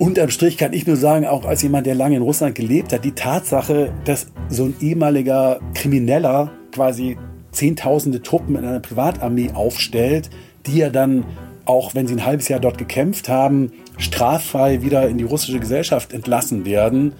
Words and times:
Unterm 0.00 0.30
Strich 0.30 0.56
kann 0.56 0.72
ich 0.72 0.86
nur 0.86 0.96
sagen, 0.96 1.26
auch 1.26 1.44
als 1.44 1.60
jemand, 1.60 1.86
der 1.86 1.94
lange 1.94 2.16
in 2.16 2.22
Russland 2.22 2.54
gelebt 2.54 2.94
hat, 2.94 3.04
die 3.04 3.12
Tatsache, 3.12 3.92
dass 4.06 4.28
so 4.48 4.64
ein 4.64 4.74
ehemaliger 4.80 5.60
Krimineller 5.74 6.52
quasi 6.72 7.18
zehntausende 7.52 8.22
Truppen 8.22 8.56
in 8.56 8.64
einer 8.64 8.80
Privatarmee 8.80 9.50
aufstellt, 9.52 10.30
die 10.66 10.80
er 10.80 10.88
dann 10.88 11.26
auch 11.66 11.94
wenn 11.94 12.06
sie 12.06 12.14
ein 12.14 12.24
halbes 12.24 12.48
Jahr 12.48 12.60
dort 12.60 12.78
gekämpft 12.78 13.28
haben, 13.28 13.72
straffrei 13.98 14.80
wieder 14.80 15.06
in 15.06 15.18
die 15.18 15.24
russische 15.24 15.60
Gesellschaft 15.60 16.14
entlassen 16.14 16.64
werden, 16.64 17.12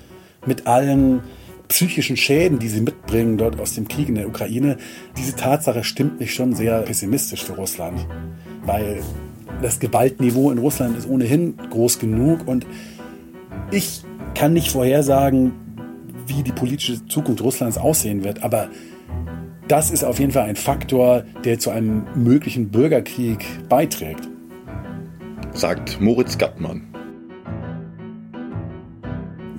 mit 0.46 0.66
allen 0.66 1.20
psychischen 1.68 2.16
Schäden, 2.16 2.58
die 2.58 2.68
sie 2.68 2.80
mitbringen 2.80 3.36
dort 3.36 3.60
aus 3.60 3.74
dem 3.74 3.88
Krieg 3.88 4.08
in 4.08 4.14
der 4.14 4.26
Ukraine. 4.26 4.78
Diese 5.18 5.36
Tatsache 5.36 5.84
stimmt 5.84 6.18
mich 6.18 6.32
schon 6.32 6.54
sehr 6.54 6.80
pessimistisch 6.80 7.44
für 7.44 7.52
Russland, 7.52 8.06
weil 8.64 9.02
das 9.62 9.80
Gewaltniveau 9.80 10.50
in 10.50 10.58
Russland 10.58 10.96
ist 10.96 11.08
ohnehin 11.08 11.56
groß 11.70 11.98
genug 11.98 12.46
und 12.46 12.66
ich 13.70 14.02
kann 14.34 14.52
nicht 14.52 14.70
vorhersagen, 14.70 15.52
wie 16.26 16.42
die 16.42 16.52
politische 16.52 17.06
Zukunft 17.06 17.42
Russlands 17.42 17.78
aussehen 17.78 18.24
wird, 18.24 18.42
aber 18.42 18.68
das 19.68 19.90
ist 19.90 20.04
auf 20.04 20.18
jeden 20.18 20.32
Fall 20.32 20.44
ein 20.44 20.56
Faktor, 20.56 21.24
der 21.44 21.58
zu 21.58 21.70
einem 21.70 22.04
möglichen 22.14 22.70
Bürgerkrieg 22.70 23.44
beiträgt 23.68 24.28
sagt 25.52 26.00
Moritz 26.00 26.38
Gattmann. 26.38 26.86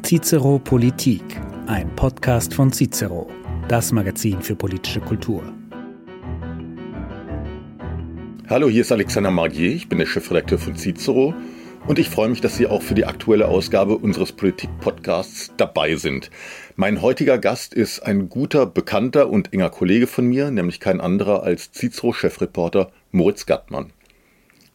Cicero 0.03 0.59
Politik, 0.59 1.23
ein 1.67 1.93
Podcast 1.95 2.53
von 2.53 2.71
Cicero, 2.71 3.27
das 3.67 3.91
Magazin 3.91 4.41
für 4.41 4.55
politische 4.55 4.99
Kultur. 4.99 5.43
Hallo, 8.51 8.67
hier 8.67 8.81
ist 8.81 8.91
Alexander 8.91 9.31
Margier, 9.31 9.73
ich 9.73 9.87
bin 9.87 9.97
der 9.97 10.05
Chefredakteur 10.05 10.59
von 10.59 10.75
Cicero 10.75 11.33
und 11.87 11.99
ich 11.99 12.09
freue 12.09 12.27
mich, 12.27 12.41
dass 12.41 12.57
Sie 12.57 12.67
auch 12.67 12.81
für 12.81 12.95
die 12.95 13.05
aktuelle 13.05 13.47
Ausgabe 13.47 13.97
unseres 13.97 14.33
Politik-Podcasts 14.33 15.53
dabei 15.55 15.95
sind. 15.95 16.29
Mein 16.75 17.01
heutiger 17.01 17.37
Gast 17.37 17.73
ist 17.73 18.01
ein 18.01 18.27
guter, 18.27 18.65
bekannter 18.65 19.29
und 19.29 19.53
enger 19.53 19.69
Kollege 19.69 20.05
von 20.05 20.25
mir, 20.25 20.51
nämlich 20.51 20.81
kein 20.81 20.99
anderer 20.99 21.43
als 21.43 21.71
Cicero-Chefreporter 21.71 22.91
Moritz 23.11 23.45
Gattmann. 23.45 23.93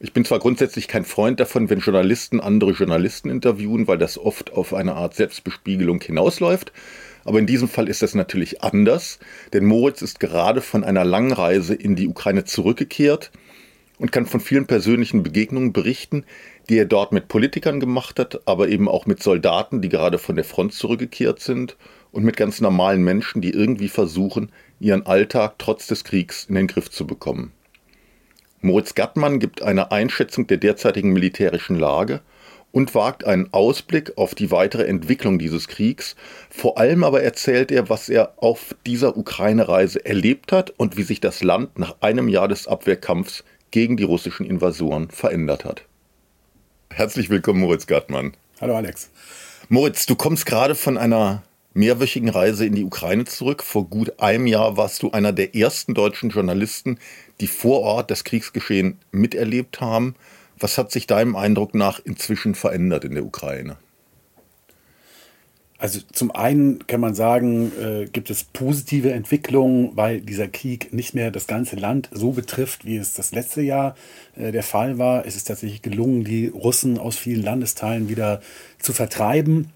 Ich 0.00 0.14
bin 0.14 0.24
zwar 0.24 0.38
grundsätzlich 0.38 0.88
kein 0.88 1.04
Freund 1.04 1.38
davon, 1.38 1.68
wenn 1.68 1.80
Journalisten 1.80 2.40
andere 2.40 2.70
Journalisten 2.70 3.28
interviewen, 3.28 3.86
weil 3.86 3.98
das 3.98 4.16
oft 4.16 4.54
auf 4.54 4.72
eine 4.72 4.94
Art 4.94 5.14
Selbstbespiegelung 5.14 6.00
hinausläuft, 6.00 6.72
aber 7.26 7.40
in 7.40 7.46
diesem 7.46 7.68
Fall 7.68 7.90
ist 7.90 8.00
das 8.00 8.14
natürlich 8.14 8.62
anders, 8.62 9.18
denn 9.52 9.66
Moritz 9.66 10.00
ist 10.00 10.18
gerade 10.18 10.62
von 10.62 10.82
einer 10.82 11.04
langen 11.04 11.32
Reise 11.32 11.74
in 11.74 11.94
die 11.94 12.08
Ukraine 12.08 12.44
zurückgekehrt 12.44 13.30
und 13.98 14.12
kann 14.12 14.26
von 14.26 14.40
vielen 14.40 14.66
persönlichen 14.66 15.22
Begegnungen 15.22 15.72
berichten, 15.72 16.24
die 16.68 16.78
er 16.78 16.84
dort 16.84 17.12
mit 17.12 17.28
Politikern 17.28 17.80
gemacht 17.80 18.18
hat, 18.18 18.40
aber 18.46 18.68
eben 18.68 18.88
auch 18.88 19.06
mit 19.06 19.22
Soldaten, 19.22 19.80
die 19.80 19.88
gerade 19.88 20.18
von 20.18 20.36
der 20.36 20.44
Front 20.44 20.74
zurückgekehrt 20.74 21.40
sind 21.40 21.76
und 22.12 22.24
mit 22.24 22.36
ganz 22.36 22.60
normalen 22.60 23.02
Menschen, 23.02 23.40
die 23.40 23.50
irgendwie 23.50 23.88
versuchen, 23.88 24.52
ihren 24.80 25.06
Alltag 25.06 25.54
trotz 25.58 25.86
des 25.86 26.04
Kriegs 26.04 26.46
in 26.48 26.54
den 26.54 26.66
Griff 26.66 26.90
zu 26.90 27.06
bekommen. 27.06 27.52
Moritz 28.60 28.94
Gattmann 28.94 29.38
gibt 29.38 29.62
eine 29.62 29.92
Einschätzung 29.92 30.46
der 30.46 30.56
derzeitigen 30.56 31.12
militärischen 31.12 31.78
Lage 31.78 32.20
und 32.72 32.94
wagt 32.94 33.24
einen 33.24 33.52
Ausblick 33.52 34.18
auf 34.18 34.34
die 34.34 34.50
weitere 34.50 34.84
Entwicklung 34.84 35.38
dieses 35.38 35.68
Kriegs. 35.68 36.16
Vor 36.50 36.78
allem 36.78 37.04
aber 37.04 37.22
erzählt 37.22 37.70
er, 37.70 37.88
was 37.88 38.08
er 38.08 38.34
auf 38.36 38.74
dieser 38.84 39.16
Ukraine-Reise 39.16 40.04
erlebt 40.04 40.52
hat 40.52 40.70
und 40.76 40.96
wie 40.96 41.02
sich 41.02 41.20
das 41.20 41.42
Land 41.42 41.78
nach 41.78 41.96
einem 42.00 42.28
Jahr 42.28 42.48
des 42.48 42.66
Abwehrkampfs 42.66 43.44
gegen 43.70 43.96
die 43.96 44.04
russischen 44.04 44.46
Invasoren 44.46 45.10
verändert 45.10 45.64
hat. 45.64 45.84
Herzlich 46.90 47.30
willkommen, 47.30 47.60
Moritz 47.60 47.86
Gattmann. 47.86 48.32
Hallo, 48.60 48.76
Alex. 48.76 49.10
Moritz, 49.68 50.06
du 50.06 50.14
kommst 50.14 50.46
gerade 50.46 50.74
von 50.74 50.96
einer 50.96 51.42
mehrwöchigen 51.74 52.30
Reise 52.30 52.64
in 52.64 52.74
die 52.74 52.84
Ukraine 52.84 53.26
zurück. 53.26 53.62
Vor 53.62 53.86
gut 53.86 54.18
einem 54.18 54.46
Jahr 54.46 54.76
warst 54.76 55.02
du 55.02 55.10
einer 55.10 55.32
der 55.32 55.54
ersten 55.54 55.92
deutschen 55.92 56.30
Journalisten, 56.30 56.98
die 57.40 57.48
vor 57.48 57.80
Ort 57.80 58.10
das 58.10 58.24
Kriegsgeschehen 58.24 58.98
miterlebt 59.12 59.80
haben. 59.80 60.14
Was 60.58 60.78
hat 60.78 60.90
sich 60.90 61.06
deinem 61.06 61.36
Eindruck 61.36 61.74
nach 61.74 62.00
inzwischen 62.02 62.54
verändert 62.54 63.04
in 63.04 63.14
der 63.14 63.26
Ukraine? 63.26 63.76
Also 65.78 66.00
zum 66.12 66.30
einen 66.30 66.86
kann 66.86 67.00
man 67.00 67.14
sagen, 67.14 67.70
äh, 67.78 68.06
gibt 68.06 68.30
es 68.30 68.44
positive 68.44 69.12
Entwicklungen, 69.12 69.90
weil 69.94 70.22
dieser 70.22 70.48
Krieg 70.48 70.92
nicht 70.92 71.14
mehr 71.14 71.30
das 71.30 71.46
ganze 71.46 71.76
Land 71.76 72.08
so 72.12 72.32
betrifft, 72.32 72.86
wie 72.86 72.96
es 72.96 73.12
das 73.12 73.32
letzte 73.32 73.60
Jahr 73.60 73.94
äh, 74.36 74.52
der 74.52 74.62
Fall 74.62 74.96
war. 74.96 75.26
Es 75.26 75.36
ist 75.36 75.44
tatsächlich 75.44 75.82
gelungen, 75.82 76.24
die 76.24 76.48
Russen 76.48 76.98
aus 76.98 77.16
vielen 77.16 77.42
Landesteilen 77.42 78.08
wieder 78.08 78.40
zu 78.78 78.94
vertreiben. 78.94 79.70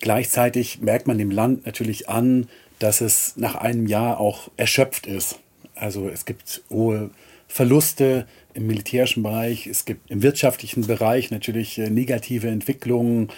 Gleichzeitig 0.00 0.82
merkt 0.82 1.06
man 1.06 1.16
dem 1.16 1.30
Land 1.30 1.64
natürlich 1.64 2.10
an, 2.10 2.48
dass 2.78 3.00
es 3.00 3.36
nach 3.36 3.54
einem 3.54 3.86
Jahr 3.86 4.20
auch 4.20 4.50
erschöpft 4.58 5.06
ist. 5.06 5.38
Also 5.74 6.08
es 6.10 6.26
gibt 6.26 6.62
hohe 6.68 7.10
Verluste 7.48 8.26
im 8.52 8.66
militärischen 8.66 9.22
Bereich, 9.22 9.66
es 9.66 9.84
gibt 9.84 10.10
im 10.10 10.22
wirtschaftlichen 10.22 10.86
Bereich 10.86 11.30
natürlich 11.30 11.78
äh, 11.78 11.88
negative 11.88 12.48
Entwicklungen. 12.48 13.28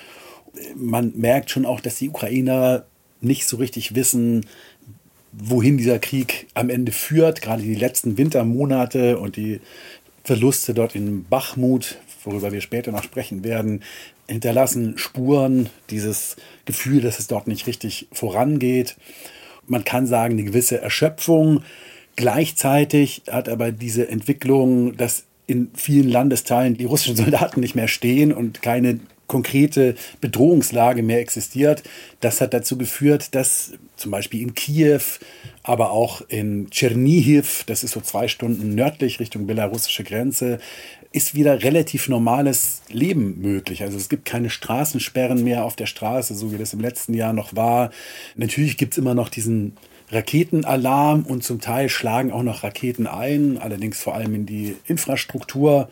Man 0.75 1.13
merkt 1.17 1.51
schon 1.51 1.67
auch, 1.67 1.81
dass 1.81 1.97
die 1.97 2.09
Ukrainer 2.09 2.85
nicht 3.21 3.47
so 3.47 3.57
richtig 3.57 3.95
wissen, 3.95 4.47
wohin 5.33 5.77
dieser 5.77 5.99
Krieg 5.99 6.47
am 6.55 6.71
Ende 6.71 6.93
führt. 6.93 7.43
Gerade 7.43 7.63
die 7.63 7.75
letzten 7.75 8.17
Wintermonate 8.17 9.19
und 9.19 9.37
die 9.37 9.61
Verluste 10.25 10.75
dort 10.75 10.95
in 10.95 11.25
Bachmut, 11.25 11.99
worüber 12.25 12.53
wir 12.53 12.61
später 12.61 12.93
noch 12.93 13.03
sprechen 13.03 13.45
werden, 13.45 13.83
hinterlassen 14.27 14.99
Spuren, 14.99 15.71
dieses 15.91 16.37
Gefühl, 16.65 17.01
dass 17.01 17.19
es 17.19 17.27
dort 17.29 17.47
nicht 17.47 17.67
richtig 17.67 18.09
vorangeht. 18.13 18.97
Man 19.67 19.85
kann 19.85 20.07
sagen, 20.07 20.35
eine 20.35 20.45
gewisse 20.45 20.81
Erschöpfung. 20.81 21.63
Gleichzeitig 22.17 23.23
hat 23.31 23.49
aber 23.49 23.73
diese 23.73 24.09
Entwicklung, 24.09 24.97
dass 24.97 25.25
in 25.47 25.71
vielen 25.75 26.09
Landesteilen 26.09 26.77
die 26.77 26.85
russischen 26.85 27.17
Soldaten 27.17 27.61
nicht 27.61 27.75
mehr 27.75 27.89
stehen 27.89 28.33
und 28.33 28.61
keine 28.61 29.01
konkrete 29.29 29.95
Bedrohungslage 30.21 31.05
mehr 31.05 31.21
existiert. 31.21 31.85
Das 32.21 32.41
hat 32.41 32.53
dazu 32.53 32.77
geführt, 32.77 33.35
dass 33.37 33.73
zum 33.97 34.11
Beispiel 34.11 34.43
in 34.43 34.55
Kiew, 34.55 35.03
aber 35.63 35.93
auch 35.93 36.23
in 36.29 36.71
Tschernihiv, 36.71 37.63
das 37.67 37.85
ist 37.85 37.93
so 37.93 38.01
zwei 38.01 38.27
Stunden 38.27 38.75
nördlich 38.75 39.21
Richtung 39.21 39.47
belarussische 39.47 40.03
Grenze, 40.03 40.59
ist 41.13 41.35
wieder 41.35 41.63
relativ 41.63 42.09
normales 42.09 42.83
Leben 42.91 43.41
möglich. 43.41 43.83
Also 43.83 43.97
es 43.97 44.09
gibt 44.09 44.25
keine 44.25 44.51
Straßensperren 44.51 45.43
mehr 45.43 45.65
auf 45.65 45.77
der 45.77 45.87
Straße, 45.87 46.35
so 46.35 46.53
wie 46.53 46.59
das 46.59 46.75
im 46.75 46.81
letzten 46.81 47.15
Jahr 47.15 47.33
noch 47.33 47.57
war. 47.57 47.91
Natürlich 48.37 48.77
gibt 48.77 48.95
es 48.95 48.99
immer 48.99 49.15
noch 49.15 49.29
diesen 49.29 49.77
Raketenalarm 50.11 51.23
und 51.23 51.45
zum 51.45 51.61
Teil 51.61 51.89
schlagen 51.89 52.33
auch 52.33 52.43
noch 52.43 52.63
Raketen 52.63 53.07
ein, 53.07 53.59
allerdings 53.59 54.01
vor 54.01 54.15
allem 54.15 54.35
in 54.35 54.47
die 54.47 54.77
Infrastruktur. 54.87 55.89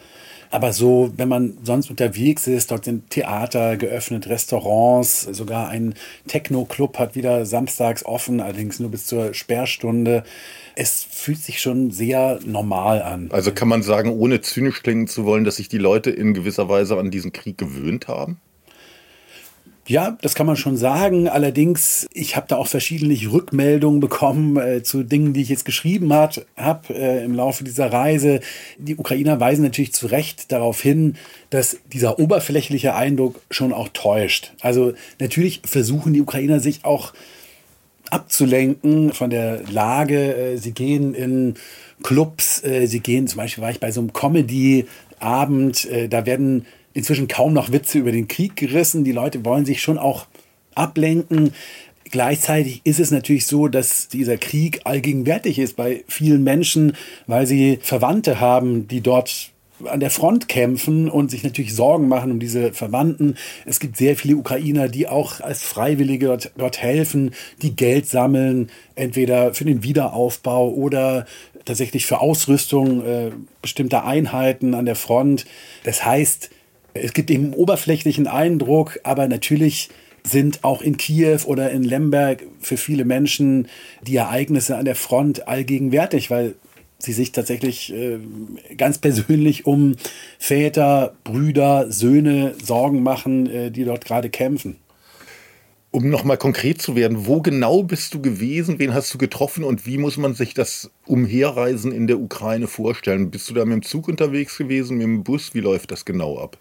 Aber 0.51 0.73
so, 0.73 1.13
wenn 1.17 1.29
man 1.29 1.59
sonst 1.63 1.91
unterwegs 1.91 2.47
ist, 2.47 2.71
dort 2.71 2.85
sind 2.85 3.11
Theater 3.11 3.77
geöffnet, 3.77 4.29
Restaurants, 4.29 5.23
sogar 5.23 5.69
ein 5.69 5.95
Techno-Club 6.29 6.99
hat 6.99 7.15
wieder 7.15 7.45
samstags 7.45 8.05
offen, 8.05 8.41
allerdings 8.41 8.79
nur 8.79 8.91
bis 8.91 9.07
zur 9.07 9.35
Sperrstunde. 9.35 10.23
Es 10.77 11.07
fühlt 11.11 11.43
sich 11.43 11.61
schon 11.61 11.91
sehr 11.91 12.39
normal 12.45 13.03
an. 13.03 13.29
Also 13.33 13.53
kann 13.53 13.69
man 13.69 13.83
sagen, 13.83 14.11
ohne 14.11 14.41
zynisch 14.41 14.83
klingen 14.83 15.09
zu 15.09 15.25
wollen, 15.25 15.45
dass 15.45 15.57
sich 15.57 15.69
die 15.69 15.79
Leute 15.79 16.11
in 16.11 16.33
gewisser 16.33 16.69
Weise 16.69 16.97
an 16.97 17.11
diesen 17.11 17.33
Krieg 17.33 17.59
gewöhnt 17.59 18.09
haben? 18.09 18.39
Ja, 19.89 20.19
das 20.21 20.35
kann 20.35 20.47
man 20.47 20.57
schon 20.57 20.77
sagen. 20.77 21.29
Allerdings, 21.29 22.09
ich 22.13 22.35
habe 22.35 22.47
da 22.49 22.57
auch 22.57 22.67
verschiedene 22.67 23.15
Rückmeldungen 23.15 24.01
bekommen 24.01 24.57
äh, 24.57 24.83
zu 24.83 25.05
Dingen, 25.05 25.33
die 25.33 25.43
ich 25.43 25.49
jetzt 25.49 25.65
geschrieben 25.65 26.13
habe 26.13 26.41
äh, 26.93 27.25
im 27.25 27.35
Laufe 27.35 27.63
dieser 27.63 27.93
Reise. 27.93 28.41
Die 28.79 28.97
Ukrainer 28.97 29.39
weisen 29.39 29.63
natürlich 29.63 29.93
zu 29.93 30.09
Recht 30.09 30.51
darauf 30.51 30.81
hin, 30.81 31.15
dass 31.51 31.79
dieser 31.93 32.19
oberflächliche 32.19 32.97
Eindruck 32.97 33.41
schon 33.49 33.73
auch 33.73 33.89
täuscht. 33.93 34.55
Also 34.61 34.95
natürlich 35.21 35.63
versuchen 35.65 36.13
die 36.13 36.21
Ukrainer 36.21 36.59
sich 36.59 36.85
auch 36.85 37.13
abzulenken 38.11 39.13
von 39.13 39.31
der 39.31 39.63
Lage. 39.71 40.35
Äh, 40.35 40.57
sie 40.57 40.73
gehen 40.73 41.15
in 41.15 41.55
Clubs, 42.03 42.63
äh, 42.65 42.87
sie 42.87 43.01
gehen, 43.01 43.29
zum 43.29 43.39
Beispiel 43.39 43.63
war 43.63 43.71
ich 43.71 43.81
bei 43.81 43.93
so 43.93 44.01
einem 44.01 44.13
Comedy-Abend, 44.13 45.85
äh, 45.85 46.09
da 46.09 46.27
werden 46.27 46.67
inzwischen 46.97 47.29
kaum 47.29 47.53
noch 47.53 47.73
Witze 47.73 47.99
über 47.99 48.11
den 48.11 48.27
Krieg 48.27 48.57
gerissen. 48.57 49.05
Die 49.05 49.13
Leute 49.13 49.45
wollen 49.45 49.67
sich 49.67 49.83
schon 49.83 49.99
auch 49.99 50.27
ablenken. 50.75 51.53
Gleichzeitig 52.05 52.81
ist 52.85 53.01
es 53.01 53.11
natürlich 53.11 53.45
so, 53.47 53.69
dass 53.69 54.09
dieser 54.09 54.39
Krieg 54.39 54.81
allgegenwärtig 54.85 55.59
ist 55.59 55.77
bei 55.77 56.05
vielen 56.09 56.43
Menschen, 56.43 56.97
weil 57.27 57.47
sie 57.47 57.81
Verwandte 57.83 58.41
haben, 58.41 58.89
die 58.89 59.03
dort 59.03 59.51
an 59.85 60.01
der 60.01 60.09
Front 60.09 60.49
kämpfen 60.49 61.11
und 61.11 61.31
sich 61.31 61.45
natürlich 61.45 61.75
Sorgen 61.75 62.09
machen 62.09 62.31
um 62.31 62.41
diese 62.41 62.73
Verwandten. 62.73 63.37
Es 63.67 63.79
gibt 63.79 63.99
sehr 63.99 64.17
viele 64.17 64.37
Ukrainer, 64.37 64.89
die 64.89 65.07
auch 65.07 65.41
als 65.41 65.63
Freiwillige 65.63 66.29
dort, 66.29 66.51
dort 66.57 66.81
helfen, 66.81 67.35
die 67.61 67.77
Geld 67.77 68.09
sammeln, 68.09 68.71
entweder 68.95 69.53
für 69.53 69.67
den 69.67 69.83
Wiederaufbau 69.83 70.71
oder 70.71 71.27
tatsächlich 71.67 72.07
für 72.07 72.21
Ausrüstung 72.23 73.05
äh, 73.05 73.33
bestimmter 73.61 74.07
Einheiten 74.07 74.73
an 74.73 74.87
der 74.87 74.97
Front. 74.97 75.45
Das 75.85 76.07
heißt, 76.07 76.49
Es 77.03 77.13
gibt 77.13 77.31
eben 77.31 77.45
einen 77.45 77.55
oberflächlichen 77.55 78.27
Eindruck, 78.27 78.99
aber 79.03 79.29
natürlich 79.29 79.89
sind 80.23 80.65
auch 80.65 80.83
in 80.83 80.97
Kiew 80.97 81.41
oder 81.47 81.71
in 81.71 81.85
Lemberg 81.85 82.45
für 82.61 82.77
viele 82.77 83.05
Menschen 83.05 83.69
die 84.03 84.17
Ereignisse 84.17 84.77
an 84.77 84.85
der 84.85 84.97
Front 84.97 85.47
allgegenwärtig, 85.49 86.31
weil 86.31 86.57
sie 86.99 87.13
sich 87.13 87.33
tatsächlich 87.33 87.93
äh, 87.93 88.19
ganz 88.77 88.99
persönlich 88.99 89.67
um 89.67 89.97
Väter, 90.39 91.15
Brüder, 91.25 91.91
Söhne 91.91 92.55
Sorgen 92.63 93.03
machen, 93.03 93.49
äh, 93.49 93.71
die 93.71 93.85
dort 93.85 94.05
gerade 94.05 94.31
kämpfen. 94.31 94.77
Um 95.93 96.11
nochmal 96.11 96.37
konkret 96.37 96.83
zu 96.83 96.95
werden, 96.95 97.27
wo 97.27 97.41
genau 97.41 97.83
bist 97.83 98.13
du 98.13 98.21
gewesen, 98.21 98.79
wen 98.79 98.93
hast 98.93 99.15
du 99.15 99.19
getroffen 99.19 99.65
und 99.65 99.87
wie 99.87 99.97
muss 99.97 100.19
man 100.19 100.35
sich 100.35 100.53
das 100.53 100.91
Umherreisen 101.07 101.93
in 101.93 102.07
der 102.07 102.19
Ukraine 102.19 102.67
vorstellen? 102.67 103.31
Bist 103.31 103.49
du 103.49 103.55
da 103.55 103.65
mit 103.65 103.75
dem 103.75 103.83
Zug 103.83 104.09
unterwegs 104.09 104.59
gewesen, 104.59 104.99
mit 104.99 105.05
dem 105.05 105.25
Bus? 105.25 105.55
Wie 105.55 105.61
läuft 105.61 105.93
das 105.93 106.05
genau 106.05 106.39
ab? 106.39 106.59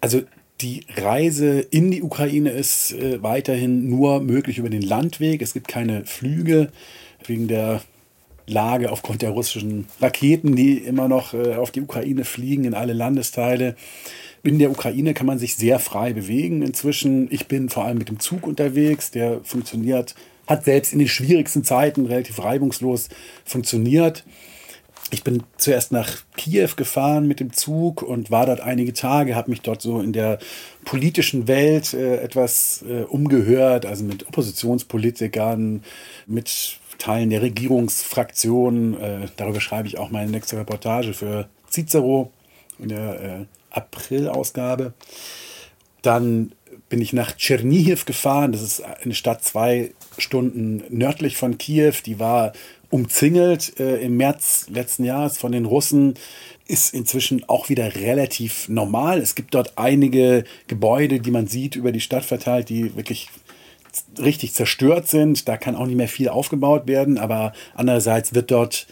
Also 0.00 0.22
die 0.60 0.84
Reise 0.96 1.60
in 1.60 1.90
die 1.90 2.02
Ukraine 2.02 2.50
ist 2.50 2.92
äh, 2.92 3.22
weiterhin 3.22 3.88
nur 3.88 4.20
möglich 4.20 4.58
über 4.58 4.70
den 4.70 4.82
Landweg. 4.82 5.40
Es 5.40 5.52
gibt 5.52 5.68
keine 5.68 6.04
Flüge 6.04 6.72
wegen 7.26 7.48
der 7.48 7.82
Lage 8.46 8.90
aufgrund 8.90 9.22
der 9.22 9.30
russischen 9.30 9.86
Raketen, 10.00 10.56
die 10.56 10.78
immer 10.78 11.06
noch 11.06 11.34
äh, 11.34 11.54
auf 11.54 11.70
die 11.70 11.82
Ukraine 11.82 12.24
fliegen 12.24 12.64
in 12.64 12.74
alle 12.74 12.92
Landesteile. 12.92 13.76
In 14.42 14.58
der 14.58 14.70
Ukraine 14.70 15.14
kann 15.14 15.26
man 15.26 15.38
sich 15.38 15.56
sehr 15.56 15.78
frei 15.78 16.12
bewegen 16.12 16.62
inzwischen. 16.62 17.28
Ich 17.30 17.46
bin 17.46 17.68
vor 17.68 17.84
allem 17.84 17.98
mit 17.98 18.08
dem 18.08 18.18
Zug 18.18 18.46
unterwegs, 18.46 19.10
der 19.10 19.40
funktioniert, 19.44 20.14
hat 20.46 20.64
selbst 20.64 20.92
in 20.92 20.98
den 20.98 21.08
schwierigsten 21.08 21.64
Zeiten 21.64 22.06
relativ 22.06 22.42
reibungslos 22.42 23.08
funktioniert. 23.44 24.24
Ich 25.10 25.24
bin 25.24 25.42
zuerst 25.56 25.90
nach 25.90 26.18
Kiew 26.36 26.70
gefahren 26.76 27.26
mit 27.26 27.40
dem 27.40 27.52
Zug 27.52 28.02
und 28.02 28.30
war 28.30 28.44
dort 28.44 28.60
einige 28.60 28.92
Tage, 28.92 29.34
habe 29.34 29.50
mich 29.50 29.62
dort 29.62 29.80
so 29.80 30.00
in 30.00 30.12
der 30.12 30.38
politischen 30.84 31.48
Welt 31.48 31.94
äh, 31.94 32.18
etwas 32.18 32.84
äh, 32.86 33.02
umgehört, 33.04 33.86
also 33.86 34.04
mit 34.04 34.26
Oppositionspolitikern, 34.28 35.82
mit 36.26 36.78
Teilen 36.98 37.30
der 37.30 37.40
Regierungsfraktion. 37.40 39.00
Äh, 39.00 39.28
darüber 39.36 39.60
schreibe 39.60 39.88
ich 39.88 39.98
auch 39.98 40.10
meine 40.10 40.30
nächste 40.30 40.58
Reportage 40.58 41.14
für 41.14 41.48
Cicero 41.70 42.30
in 42.78 42.90
der 42.90 43.20
äh, 43.20 43.44
April-Ausgabe. 43.70 44.92
Dann 46.02 46.52
bin 46.88 47.00
ich 47.00 47.12
nach 47.12 47.32
Tschernihiv 47.32 48.04
gefahren. 48.04 48.52
Das 48.52 48.62
ist 48.62 48.82
eine 48.82 49.14
Stadt 49.14 49.44
zwei 49.44 49.92
Stunden 50.16 50.82
nördlich 50.90 51.36
von 51.36 51.58
Kiew. 51.58 51.94
Die 52.04 52.18
war 52.18 52.52
umzingelt 52.90 53.78
äh, 53.78 53.96
im 53.98 54.16
März 54.16 54.66
letzten 54.70 55.04
Jahres 55.04 55.38
von 55.38 55.52
den 55.52 55.66
Russen, 55.66 56.14
ist 56.66 56.92
inzwischen 56.94 57.48
auch 57.48 57.68
wieder 57.68 57.94
relativ 57.94 58.68
normal. 58.68 59.20
Es 59.20 59.34
gibt 59.34 59.54
dort 59.54 59.72
einige 59.76 60.44
Gebäude, 60.66 61.20
die 61.20 61.30
man 61.30 61.46
sieht, 61.46 61.76
über 61.76 61.92
die 61.92 62.00
Stadt 62.00 62.24
verteilt, 62.24 62.68
die 62.68 62.94
wirklich 62.94 63.28
richtig 64.18 64.54
zerstört 64.54 65.08
sind. 65.08 65.48
Da 65.48 65.56
kann 65.56 65.76
auch 65.76 65.86
nicht 65.86 65.96
mehr 65.96 66.08
viel 66.08 66.28
aufgebaut 66.28 66.86
werden, 66.86 67.18
aber 67.18 67.52
andererseits 67.74 68.34
wird 68.34 68.50
dort 68.50 68.86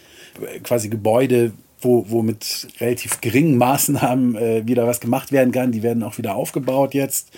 quasi 0.63 0.89
Gebäude, 0.89 1.51
wo, 1.79 2.05
wo 2.09 2.23
mit 2.23 2.67
relativ 2.79 3.21
geringen 3.21 3.57
Maßnahmen 3.57 4.35
äh, 4.35 4.67
wieder 4.67 4.87
was 4.87 4.99
gemacht 4.99 5.31
werden 5.31 5.51
kann, 5.51 5.71
die 5.71 5.83
werden 5.83 6.01
auch 6.01 6.17
wieder 6.17 6.35
aufgebaut 6.35 6.95
jetzt. 6.95 7.29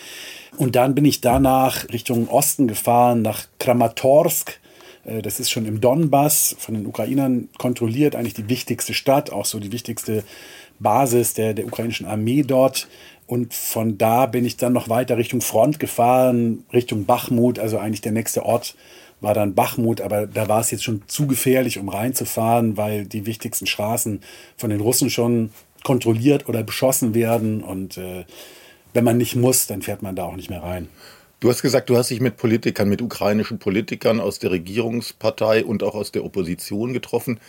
Und 0.56 0.78
dann 0.78 0.96
bin 0.96 1.04
ich 1.04 1.20
danach 1.20 1.90
Richtung 1.90 2.30
Osten 2.30 2.68
gefahren, 2.68 3.22
nach 3.22 3.48
Kramatorsk 3.60 4.52
äh, 4.52 4.69
das 5.22 5.40
ist 5.40 5.50
schon 5.50 5.66
im 5.66 5.82
Donbass 5.82 6.56
von 6.60 6.76
den 6.76 6.86
Ukrainern 6.86 7.50
kontrolliert, 7.58 8.16
eigentlich 8.16 8.34
die 8.34 8.50
wichtigste 8.50 8.94
Stadt, 8.94 9.32
auch 9.32 9.46
so 9.46 9.60
die 9.60 9.72
wichtigste 9.72 10.24
Basis 10.80 11.34
der, 11.34 11.54
der 11.54 11.66
ukrainischen 11.66 12.06
Armee 12.06 12.44
dort. 12.44 12.88
Und 13.28 13.54
von 13.54 13.98
da 13.98 14.26
bin 14.26 14.46
ich 14.46 14.58
dann 14.58 14.74
noch 14.74 14.90
weiter 14.90 15.18
Richtung 15.18 15.42
Front 15.42 15.80
gefahren, 15.80 16.64
Richtung 16.74 17.06
Bachmut, 17.06 17.60
also 17.60 17.78
eigentlich 17.78 18.02
der 18.02 18.12
nächste 18.12 18.44
Ort 18.46 18.76
war 19.22 19.34
dann 19.34 19.54
Bachmut, 19.54 20.02
aber 20.02 20.28
da 20.28 20.48
war 20.48 20.62
es 20.62 20.72
jetzt 20.72 20.84
schon 20.84 21.04
zu 21.08 21.28
gefährlich, 21.28 21.78
um 21.78 21.90
reinzufahren, 21.90 22.78
weil 22.78 23.06
die 23.06 23.26
wichtigsten 23.26 23.68
Straßen 23.68 24.22
von 24.56 24.70
den 24.70 24.80
Russen 24.80 25.10
schon 25.10 25.52
kontrolliert 25.84 26.48
oder 26.48 26.64
beschossen 26.64 27.14
werden. 27.14 27.62
Und 27.62 27.98
äh, 27.98 28.26
wenn 28.94 29.04
man 29.04 29.18
nicht 29.18 29.36
muss, 29.36 29.68
dann 29.68 29.82
fährt 29.82 30.02
man 30.02 30.16
da 30.16 30.24
auch 30.24 30.36
nicht 30.36 30.50
mehr 30.50 30.64
rein. 30.64 30.88
Du 31.40 31.50
hast 31.50 31.62
gesagt, 31.62 31.90
du 31.90 31.98
hast 31.98 32.10
dich 32.10 32.20
mit 32.20 32.36
Politikern, 32.36 32.90
mit 32.90 33.02
ukrainischen 33.02 33.60
Politikern 33.60 34.20
aus 34.20 34.40
der 34.40 34.52
Regierungspartei 34.52 35.64
und 35.64 35.84
auch 35.84 35.96
aus 35.96 36.12
der 36.12 36.26
Opposition 36.26 36.92
getroffen. 36.92 37.40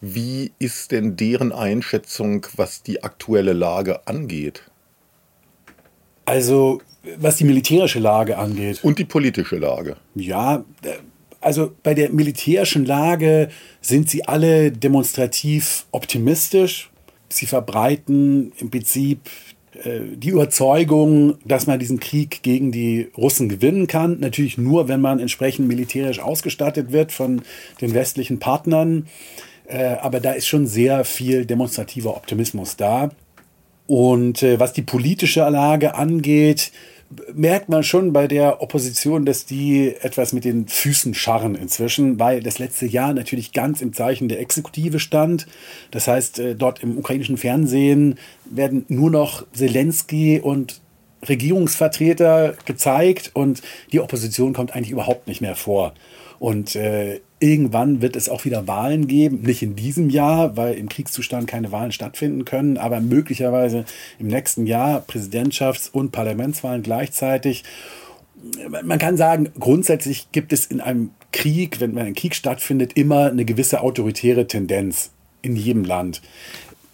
Wie 0.00 0.52
ist 0.60 0.92
denn 0.92 1.16
deren 1.16 1.50
Einschätzung, 1.50 2.46
was 2.56 2.82
die 2.82 3.02
aktuelle 3.02 3.52
Lage 3.52 4.06
angeht? 4.06 4.62
Also, 6.24 6.80
was 7.16 7.36
die 7.36 7.44
militärische 7.44 7.98
Lage 7.98 8.38
angeht. 8.38 8.82
Und 8.84 9.00
die 9.00 9.04
politische 9.04 9.56
Lage. 9.56 9.96
Ja, 10.14 10.64
also 11.40 11.72
bei 11.82 11.94
der 11.94 12.10
militärischen 12.10 12.84
Lage 12.84 13.48
sind 13.80 14.08
sie 14.08 14.24
alle 14.24 14.70
demonstrativ 14.70 15.86
optimistisch. 15.90 16.90
Sie 17.28 17.46
verbreiten 17.46 18.52
im 18.58 18.70
Prinzip 18.70 19.26
äh, 19.26 19.51
die 19.74 20.28
Überzeugung, 20.28 21.38
dass 21.44 21.66
man 21.66 21.78
diesen 21.78 21.98
Krieg 21.98 22.42
gegen 22.42 22.72
die 22.72 23.08
Russen 23.16 23.48
gewinnen 23.48 23.86
kann. 23.86 24.20
Natürlich 24.20 24.58
nur, 24.58 24.88
wenn 24.88 25.00
man 25.00 25.18
entsprechend 25.18 25.66
militärisch 25.66 26.20
ausgestattet 26.20 26.92
wird 26.92 27.10
von 27.10 27.42
den 27.80 27.94
westlichen 27.94 28.38
Partnern. 28.38 29.06
Äh, 29.66 29.96
aber 30.00 30.20
da 30.20 30.32
ist 30.32 30.46
schon 30.46 30.66
sehr 30.66 31.04
viel 31.04 31.46
demonstrativer 31.46 32.16
Optimismus 32.16 32.76
da. 32.76 33.10
Und 33.86 34.42
äh, 34.42 34.60
was 34.60 34.72
die 34.72 34.82
politische 34.82 35.40
Lage 35.48 35.94
angeht, 35.94 36.72
merkt 37.34 37.68
man 37.68 37.82
schon 37.82 38.12
bei 38.12 38.26
der 38.26 38.62
Opposition, 38.62 39.24
dass 39.24 39.46
die 39.46 39.94
etwas 40.00 40.32
mit 40.32 40.44
den 40.44 40.68
Füßen 40.68 41.14
scharren 41.14 41.54
inzwischen, 41.54 42.18
weil 42.18 42.42
das 42.42 42.58
letzte 42.58 42.86
Jahr 42.86 43.14
natürlich 43.14 43.52
ganz 43.52 43.80
im 43.80 43.92
Zeichen 43.92 44.28
der 44.28 44.40
Exekutive 44.40 44.98
stand. 44.98 45.46
Das 45.90 46.08
heißt, 46.08 46.38
äh, 46.38 46.54
dort 46.54 46.82
im 46.82 46.98
ukrainischen 46.98 47.36
Fernsehen 47.36 48.18
werden 48.44 48.84
nur 48.88 49.10
noch 49.10 49.44
Zelensky 49.52 50.40
und 50.40 50.80
Regierungsvertreter 51.28 52.56
gezeigt 52.64 53.30
und 53.34 53.62
die 53.92 54.00
Opposition 54.00 54.52
kommt 54.52 54.74
eigentlich 54.74 54.90
überhaupt 54.90 55.28
nicht 55.28 55.40
mehr 55.40 55.54
vor. 55.54 55.94
Und 56.38 56.74
äh, 56.74 57.20
irgendwann 57.42 58.00
wird 58.00 58.14
es 58.14 58.28
auch 58.28 58.44
wieder 58.44 58.68
Wahlen 58.68 59.08
geben, 59.08 59.42
nicht 59.42 59.62
in 59.62 59.74
diesem 59.74 60.08
Jahr, 60.08 60.56
weil 60.56 60.74
im 60.74 60.88
Kriegszustand 60.88 61.48
keine 61.48 61.72
Wahlen 61.72 61.90
stattfinden 61.90 62.44
können, 62.44 62.78
aber 62.78 63.00
möglicherweise 63.00 63.84
im 64.18 64.28
nächsten 64.28 64.66
Jahr 64.66 65.04
Präsidentschafts- 65.06 65.90
und 65.90 66.12
Parlamentswahlen 66.12 66.82
gleichzeitig. 66.82 67.64
Man 68.84 68.98
kann 68.98 69.16
sagen, 69.16 69.50
grundsätzlich 69.58 70.30
gibt 70.32 70.52
es 70.52 70.66
in 70.66 70.80
einem 70.80 71.10
Krieg, 71.32 71.80
wenn 71.80 71.98
ein 71.98 72.14
Krieg 72.14 72.34
stattfindet, 72.34 72.92
immer 72.94 73.26
eine 73.26 73.44
gewisse 73.44 73.80
autoritäre 73.80 74.46
Tendenz 74.46 75.10
in 75.42 75.56
jedem 75.56 75.84
Land 75.84 76.22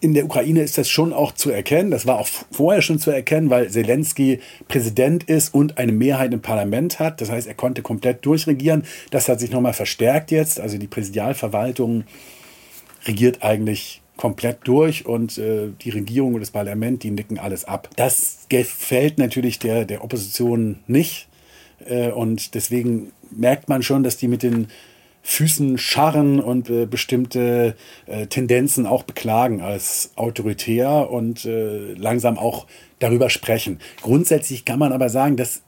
in 0.00 0.14
der 0.14 0.25
Ukraine 0.25 0.62
ist 0.62 0.78
das 0.78 0.88
schon 0.88 1.12
auch 1.12 1.33
zu 1.33 1.50
erkennen. 1.50 1.90
Das 1.90 2.07
war 2.07 2.19
auch 2.19 2.28
vorher 2.50 2.83
schon 2.83 2.99
zu 2.99 3.11
erkennen, 3.11 3.50
weil 3.50 3.69
Zelensky 3.69 4.40
Präsident 4.69 5.25
ist 5.25 5.52
und 5.52 5.78
eine 5.78 5.93
Mehrheit 5.93 6.33
im 6.33 6.40
Parlament 6.40 7.00
hat. 7.00 7.21
Das 7.21 7.31
heißt, 7.31 7.49
er 7.49 7.55
konnte 7.55 7.83
komplett 7.83 8.25
durchregieren. 8.25 8.85
Das 9.11 9.28
hat 9.28 9.40
sich 9.40 9.50
nochmal 9.50 9.73
verstärkt 9.73 10.31
jetzt. 10.31 10.61
Also 10.61 10.78
die 10.78 10.87
Präsidialverwaltung 10.87 12.05
regiert 13.07 13.43
eigentlich 13.43 14.00
komplett 14.17 14.59
durch 14.64 15.07
und 15.07 15.38
äh, 15.38 15.69
die 15.81 15.90
Regierung 15.90 16.35
und 16.35 16.40
das 16.40 16.50
Parlament, 16.50 17.02
die 17.02 17.11
nicken 17.11 17.38
alles 17.38 17.64
ab. 17.64 17.88
Das 17.97 18.47
gefällt 18.49 19.19
natürlich 19.19 19.59
der, 19.59 19.85
der 19.85 20.05
Opposition 20.05 20.81
nicht. 20.87 21.28
Äh, 21.87 22.11
und 22.11 22.55
deswegen 22.55 23.12
merkt 23.31 23.69
man 23.69 23.83
schon, 23.83 24.02
dass 24.02 24.17
die 24.17 24.28
mit 24.28 24.43
den 24.43 24.69
Füßen 25.30 25.76
scharren 25.76 26.40
und 26.40 26.70
äh, 26.70 26.87
bestimmte 26.87 27.76
äh, 28.06 28.28
Tendenzen 28.28 28.87
auch 28.87 29.02
beklagen 29.02 29.61
als 29.61 30.12
autoritär 30.16 31.11
und 31.11 31.44
äh, 31.44 31.92
langsam 31.92 32.38
auch 32.38 32.66
darüber 32.99 33.28
sprechen. 33.28 33.78
Grundsätzlich 34.00 34.64
kann 34.64 34.78
man 34.78 34.90
aber 34.90 35.11
sagen, 35.11 35.37
dass 35.37 35.61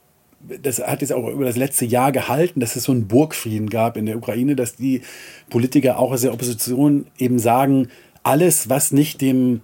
das 0.63 0.79
hat 0.79 1.03
jetzt 1.03 1.13
auch 1.13 1.29
über 1.29 1.45
das 1.45 1.59
letzte 1.59 1.85
Jahr 1.85 2.11
gehalten, 2.11 2.61
dass 2.61 2.75
es 2.75 2.85
so 2.85 2.93
einen 2.93 3.07
Burgfrieden 3.07 3.69
gab 3.69 3.99
in 3.99 4.07
der 4.07 4.17
Ukraine, 4.17 4.57
dass 4.57 4.77
die 4.77 5.03
Politiker 5.51 5.99
auch 5.99 6.13
aus 6.13 6.23
der 6.23 6.33
Opposition 6.33 7.09
eben 7.19 7.39
sagen, 7.39 7.89
alles, 8.23 8.71
was 8.71 8.93
nicht 8.93 9.21
dem 9.21 9.61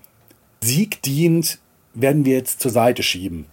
Sieg 0.61 1.01
dient, 1.01 1.59
werden 1.95 2.27
wir 2.27 2.35
jetzt 2.35 2.61
zur 2.61 2.71
Seite 2.71 3.03
schieben. 3.03 3.47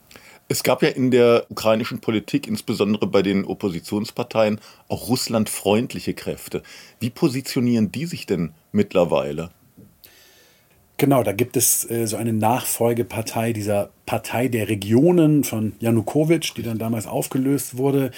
Es 0.54 0.62
gab 0.62 0.84
ja 0.84 0.90
in 0.90 1.10
der 1.10 1.48
ukrainischen 1.50 2.00
Politik, 2.00 2.46
insbesondere 2.46 3.08
bei 3.08 3.24
den 3.24 3.44
Oppositionsparteien, 3.44 4.60
auch 4.88 5.08
russlandfreundliche 5.08 6.14
Kräfte. 6.14 6.62
Wie 7.00 7.10
positionieren 7.10 7.92
die 7.92 8.06
sich 8.06 8.28
denn 8.28 8.52
mittlerweile? 8.72 9.50
Genau, 10.98 11.24
da 11.24 11.32
gibt 11.32 11.58
es 11.58 11.90
äh, 11.90 12.06
so 12.06 12.18
eine 12.18 12.34
Nachfolgepartei 12.34 13.52
dieser 13.52 13.90
Partei 14.06 14.48
der 14.48 14.70
Regionen 14.70 15.44
von 15.44 15.74
Janukowitsch, 15.80 16.54
die 16.56 16.62
dann 16.62 16.78
damals 16.78 17.08
aufgelöst 17.08 17.78
wurde. 17.78 18.12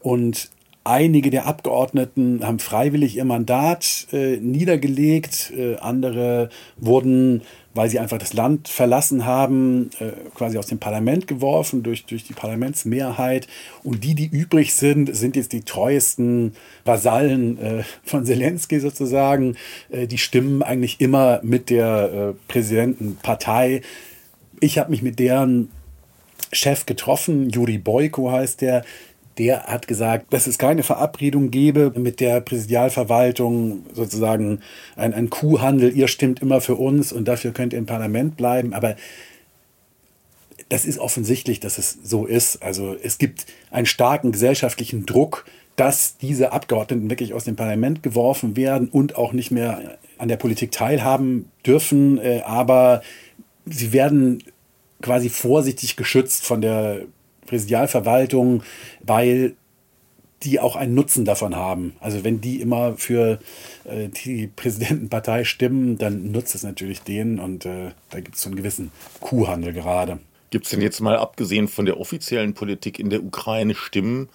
Und 0.00 0.50
einige 0.82 1.30
der 1.30 1.46
Abgeordneten 1.46 2.44
haben 2.44 2.58
freiwillig 2.58 3.16
ihr 3.16 3.24
Mandat 3.24 4.08
äh, 4.10 4.38
niedergelegt, 4.38 5.52
äh, 5.56 5.76
andere 5.76 6.48
wurden 6.78 7.42
weil 7.76 7.88
sie 7.88 7.98
einfach 7.98 8.18
das 8.18 8.32
Land 8.32 8.68
verlassen 8.68 9.26
haben, 9.26 9.90
äh, 10.00 10.12
quasi 10.34 10.58
aus 10.58 10.66
dem 10.66 10.78
Parlament 10.78 11.26
geworfen 11.26 11.82
durch, 11.82 12.06
durch 12.06 12.24
die 12.24 12.32
Parlamentsmehrheit. 12.32 13.46
Und 13.82 14.02
die, 14.02 14.14
die 14.14 14.26
übrig 14.26 14.74
sind, 14.74 15.14
sind 15.14 15.36
jetzt 15.36 15.52
die 15.52 15.62
treuesten 15.62 16.54
Vasallen 16.84 17.58
äh, 17.58 17.84
von 18.04 18.24
Zelensky 18.24 18.80
sozusagen. 18.80 19.56
Äh, 19.90 20.06
die 20.06 20.18
stimmen 20.18 20.62
eigentlich 20.62 21.00
immer 21.00 21.40
mit 21.42 21.70
der 21.70 22.34
äh, 22.34 22.50
Präsidentenpartei. 22.50 23.82
Ich 24.60 24.78
habe 24.78 24.90
mich 24.90 25.02
mit 25.02 25.18
deren 25.18 25.70
Chef 26.52 26.86
getroffen, 26.86 27.50
Juri 27.50 27.78
Boyko 27.78 28.30
heißt 28.30 28.60
der, 28.60 28.84
der 29.38 29.64
hat 29.64 29.86
gesagt, 29.86 30.32
dass 30.32 30.46
es 30.46 30.58
keine 30.58 30.82
Verabredung 30.82 31.50
gebe 31.50 31.92
mit 31.96 32.20
der 32.20 32.40
Präsidialverwaltung, 32.40 33.84
sozusagen 33.92 34.60
ein, 34.96 35.12
ein 35.12 35.30
Kuhhandel, 35.30 35.94
ihr 35.94 36.08
stimmt 36.08 36.40
immer 36.40 36.60
für 36.60 36.76
uns 36.76 37.12
und 37.12 37.28
dafür 37.28 37.52
könnt 37.52 37.72
ihr 37.72 37.78
im 37.78 37.86
Parlament 37.86 38.36
bleiben. 38.36 38.72
Aber 38.72 38.96
das 40.68 40.84
ist 40.84 40.98
offensichtlich, 40.98 41.60
dass 41.60 41.78
es 41.78 41.98
so 42.02 42.26
ist. 42.26 42.62
Also 42.62 42.96
es 43.00 43.18
gibt 43.18 43.46
einen 43.70 43.86
starken 43.86 44.32
gesellschaftlichen 44.32 45.06
Druck, 45.06 45.44
dass 45.76 46.16
diese 46.16 46.52
Abgeordneten 46.52 47.10
wirklich 47.10 47.34
aus 47.34 47.44
dem 47.44 47.56
Parlament 47.56 48.02
geworfen 48.02 48.56
werden 48.56 48.88
und 48.88 49.16
auch 49.16 49.32
nicht 49.32 49.50
mehr 49.50 49.98
an 50.18 50.28
der 50.28 50.38
Politik 50.38 50.72
teilhaben 50.72 51.50
dürfen. 51.64 52.18
Äh, 52.18 52.40
aber 52.44 53.02
sie 53.66 53.92
werden 53.92 54.42
quasi 55.02 55.28
vorsichtig 55.28 55.96
geschützt 55.96 56.44
von 56.44 56.62
der 56.62 57.02
Präsidialverwaltung, 57.46 58.62
weil 59.02 59.56
die 60.42 60.60
auch 60.60 60.76
einen 60.76 60.94
Nutzen 60.94 61.24
davon 61.24 61.56
haben. 61.56 61.96
Also 62.00 62.22
wenn 62.24 62.40
die 62.40 62.60
immer 62.60 62.96
für 62.96 63.38
äh, 63.84 64.08
die 64.08 64.48
Präsidentenpartei 64.48 65.44
stimmen, 65.44 65.98
dann 65.98 66.30
nutzt 66.30 66.54
es 66.54 66.62
natürlich 66.62 67.02
denen 67.02 67.38
und 67.38 67.64
äh, 67.64 67.90
da 68.10 68.20
gibt 68.20 68.36
es 68.36 68.42
so 68.42 68.48
einen 68.48 68.56
gewissen 68.56 68.90
Kuhhandel 69.20 69.72
gerade. 69.72 70.18
Gibt 70.50 70.66
es 70.66 70.70
denn 70.70 70.82
jetzt 70.82 71.00
mal 71.00 71.16
abgesehen 71.16 71.68
von 71.68 71.86
der 71.86 71.98
offiziellen 71.98 72.54
Politik 72.54 72.98
in 72.98 73.10
der 73.10 73.24
Ukraine 73.24 73.74
Stimmen, 73.74 74.28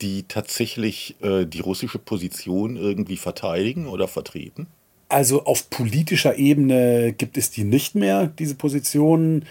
die 0.00 0.24
tatsächlich 0.24 1.16
äh, 1.22 1.44
die 1.44 1.60
russische 1.60 1.98
Position 1.98 2.76
irgendwie 2.76 3.16
verteidigen 3.16 3.86
oder 3.86 4.08
vertreten? 4.08 4.66
Also 5.08 5.44
auf 5.44 5.68
politischer 5.68 6.38
Ebene 6.38 7.12
gibt 7.12 7.36
es 7.36 7.50
die 7.50 7.64
nicht 7.64 7.94
mehr, 7.94 8.26
diese 8.26 8.54
Positionen 8.54 9.44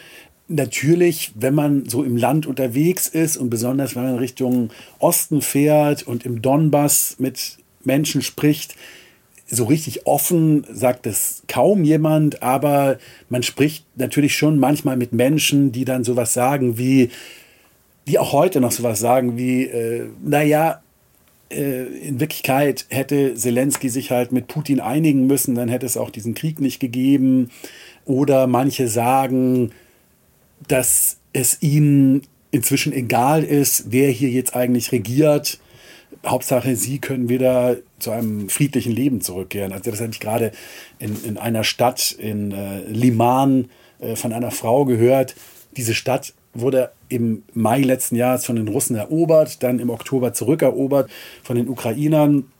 natürlich, 0.51 1.31
wenn 1.35 1.55
man 1.55 1.87
so 1.87 2.03
im 2.03 2.17
Land 2.17 2.45
unterwegs 2.45 3.07
ist 3.07 3.37
und 3.37 3.49
besonders 3.49 3.95
wenn 3.95 4.03
man 4.03 4.17
Richtung 4.17 4.69
Osten 4.99 5.41
fährt 5.41 6.03
und 6.03 6.25
im 6.25 6.41
Donbass 6.41 7.15
mit 7.19 7.57
Menschen 7.83 8.21
spricht, 8.21 8.75
so 9.47 9.65
richtig 9.65 10.07
offen 10.07 10.65
sagt 10.71 11.05
es 11.07 11.43
kaum 11.47 11.83
jemand, 11.83 12.41
aber 12.41 12.97
man 13.29 13.43
spricht 13.43 13.85
natürlich 13.95 14.35
schon 14.35 14.57
manchmal 14.57 14.95
mit 14.95 15.11
Menschen, 15.11 15.71
die 15.73 15.83
dann 15.83 16.05
sowas 16.05 16.33
sagen 16.33 16.77
wie, 16.77 17.09
die 18.07 18.17
auch 18.17 18.31
heute 18.31 18.61
noch 18.61 18.71
sowas 18.71 18.99
sagen 18.99 19.37
wie, 19.37 19.65
äh, 19.65 20.07
naja, 20.23 20.81
äh, 21.51 21.83
in 21.83 22.19
Wirklichkeit 22.21 22.85
hätte 22.89 23.33
Zelensky 23.35 23.89
sich 23.89 24.11
halt 24.11 24.31
mit 24.31 24.47
Putin 24.47 24.79
einigen 24.79 25.27
müssen, 25.27 25.55
dann 25.55 25.67
hätte 25.67 25.85
es 25.85 25.97
auch 25.97 26.09
diesen 26.09 26.33
Krieg 26.33 26.61
nicht 26.61 26.79
gegeben. 26.79 27.49
Oder 28.05 28.47
manche 28.47 28.87
sagen, 28.87 29.71
dass 30.67 31.17
es 31.33 31.61
ihnen 31.61 32.21
inzwischen 32.51 32.93
egal 32.93 33.43
ist, 33.43 33.85
wer 33.91 34.09
hier 34.09 34.29
jetzt 34.29 34.55
eigentlich 34.55 34.91
regiert. 34.91 35.59
Hauptsache, 36.25 36.75
sie 36.75 36.99
können 36.99 37.29
wieder 37.29 37.77
zu 37.99 38.11
einem 38.11 38.49
friedlichen 38.49 38.91
Leben 38.91 39.21
zurückkehren. 39.21 39.71
Also 39.71 39.89
das 39.89 40.01
habe 40.01 40.11
ich 40.11 40.19
gerade 40.19 40.51
in, 40.99 41.23
in 41.23 41.37
einer 41.37 41.63
Stadt 41.63 42.11
in 42.11 42.51
äh, 42.51 42.81
Liman 42.81 43.69
äh, 43.99 44.15
von 44.15 44.33
einer 44.33 44.51
Frau 44.51 44.85
gehört. 44.85 45.35
Diese 45.77 45.93
Stadt 45.93 46.33
wurde 46.53 46.91
im 47.07 47.43
Mai 47.53 47.79
letzten 47.79 48.17
Jahres 48.17 48.45
von 48.45 48.57
den 48.57 48.67
Russen 48.67 48.95
erobert, 48.95 49.63
dann 49.63 49.79
im 49.79 49.89
Oktober 49.89 50.33
zurückerobert 50.33 51.09
von 51.43 51.55
den 51.55 51.69
Ukrainern 51.69 52.51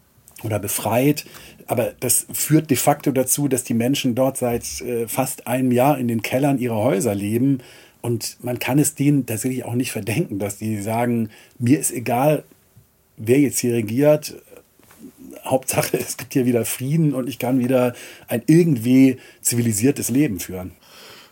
oder 0.43 0.59
befreit. 0.59 1.25
Aber 1.67 1.93
das 1.99 2.25
führt 2.31 2.69
de 2.69 2.77
facto 2.77 3.11
dazu, 3.11 3.47
dass 3.47 3.63
die 3.63 3.73
Menschen 3.73 4.15
dort 4.15 4.37
seit 4.37 4.81
äh, 4.81 5.07
fast 5.07 5.45
einem 5.45 5.71
Jahr 5.71 5.97
in 5.99 6.07
den 6.07 6.21
Kellern 6.21 6.57
ihrer 6.57 6.77
Häuser 6.77 7.13
leben 7.13 7.59
und 8.01 8.37
man 8.43 8.59
kann 8.59 8.79
es 8.79 8.95
denen 8.95 9.25
tatsächlich 9.25 9.65
auch 9.65 9.75
nicht 9.75 9.91
verdenken, 9.91 10.39
dass 10.39 10.57
die 10.57 10.81
sagen, 10.81 11.29
mir 11.59 11.79
ist 11.79 11.91
egal, 11.91 12.43
wer 13.17 13.39
jetzt 13.39 13.59
hier 13.59 13.73
regiert. 13.73 14.35
Hauptsache, 15.45 15.97
es 15.97 16.17
gibt 16.17 16.33
hier 16.33 16.45
wieder 16.45 16.65
Frieden 16.65 17.13
und 17.13 17.27
ich 17.27 17.39
kann 17.39 17.59
wieder 17.59 17.93
ein 18.27 18.43
irgendwie 18.47 19.17
zivilisiertes 19.41 20.09
Leben 20.09 20.39
führen. 20.39 20.71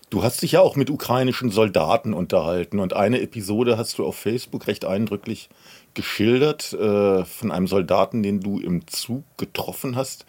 Du 0.09 0.23
hast 0.23 0.41
dich 0.41 0.53
ja 0.53 0.61
auch 0.61 0.75
mit 0.75 0.89
ukrainischen 0.89 1.51
Soldaten 1.51 2.13
unterhalten 2.13 2.79
und 2.79 2.93
eine 2.93 3.21
Episode 3.21 3.77
hast 3.77 3.99
du 3.99 4.05
auf 4.05 4.15
Facebook 4.15 4.65
recht 4.65 4.83
eindrücklich 4.83 5.49
geschildert 5.93 6.73
äh, 6.73 7.25
von 7.25 7.51
einem 7.51 7.67
Soldaten, 7.67 8.23
den 8.23 8.39
du 8.39 8.59
im 8.59 8.87
Zug 8.87 9.23
getroffen 9.37 9.95
hast. 9.95 10.25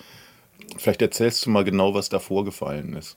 Vielleicht 0.76 1.00
erzählst 1.00 1.46
du 1.46 1.50
mal 1.50 1.64
genau, 1.64 1.94
was 1.94 2.10
da 2.10 2.18
vorgefallen 2.18 2.94
ist. 2.94 3.16